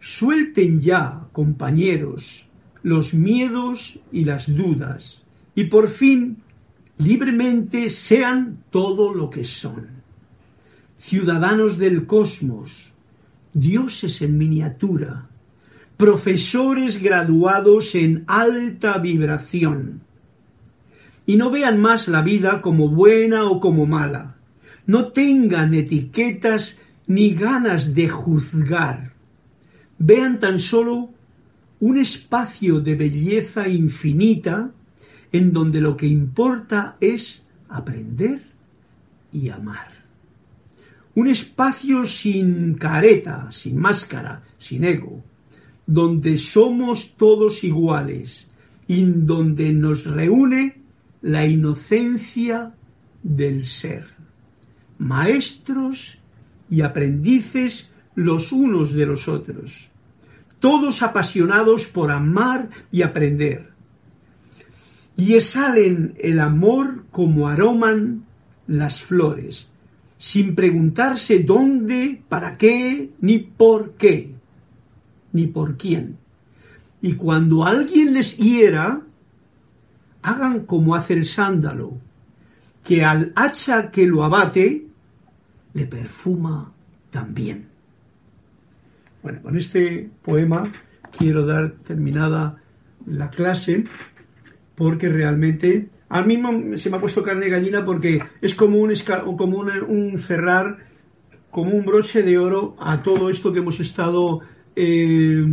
[0.00, 2.48] Suelten ya, compañeros,
[2.82, 5.22] los miedos y las dudas,
[5.54, 6.38] y por fin
[6.98, 9.88] libremente sean todo lo que son.
[10.96, 12.92] Ciudadanos del cosmos,
[13.52, 15.26] dioses en miniatura,
[15.96, 20.00] profesores graduados en alta vibración.
[21.26, 24.36] Y no vean más la vida como buena o como mala.
[24.86, 29.12] No tengan etiquetas ni ganas de juzgar.
[29.98, 31.10] Vean tan solo
[31.78, 34.70] un espacio de belleza infinita
[35.32, 38.42] en donde lo que importa es aprender
[39.32, 39.88] y amar.
[41.14, 45.22] Un espacio sin careta, sin máscara, sin ego,
[45.86, 48.48] donde somos todos iguales
[48.86, 50.80] y donde nos reúne
[51.22, 52.74] la inocencia
[53.22, 54.06] del ser.
[54.98, 56.18] Maestros
[56.70, 59.92] y aprendices los unos de los otros
[60.62, 63.71] todos apasionados por amar y aprender.
[65.22, 68.24] Y exhalen el amor como aroman
[68.66, 69.68] las flores,
[70.18, 74.34] sin preguntarse dónde, para qué, ni por qué,
[75.32, 76.18] ni por quién.
[77.00, 79.00] Y cuando alguien les hiera,
[80.22, 81.98] hagan como hace el sándalo,
[82.82, 84.88] que al hacha que lo abate,
[85.72, 86.72] le perfuma
[87.10, 87.68] también.
[89.22, 90.64] Bueno, con este poema
[91.16, 92.58] quiero dar terminada
[93.06, 93.84] la clase
[94.82, 96.42] porque realmente a mí
[96.74, 98.92] se me ha puesto carne gallina porque es como un,
[99.38, 100.78] como un, cerrar,
[101.52, 104.40] como un broche de oro a todo esto que hemos estado
[104.74, 105.44] eh,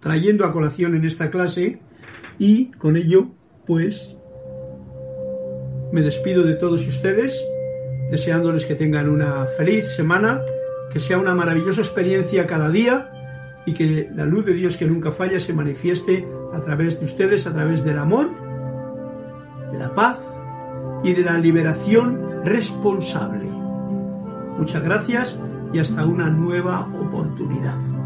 [0.00, 1.78] trayendo a colación en esta clase.
[2.36, 3.28] Y con ello
[3.64, 4.16] pues
[5.92, 7.40] me despido de todos ustedes
[8.10, 10.40] deseándoles que tengan una feliz semana
[10.92, 13.08] que sea una maravillosa experiencia cada día
[13.66, 16.26] y que la luz de Dios que nunca falla se manifieste
[16.58, 18.30] a través de ustedes, a través del amor,
[19.70, 20.18] de la paz
[21.04, 23.46] y de la liberación responsable.
[24.58, 25.38] Muchas gracias
[25.72, 27.97] y hasta una nueva oportunidad.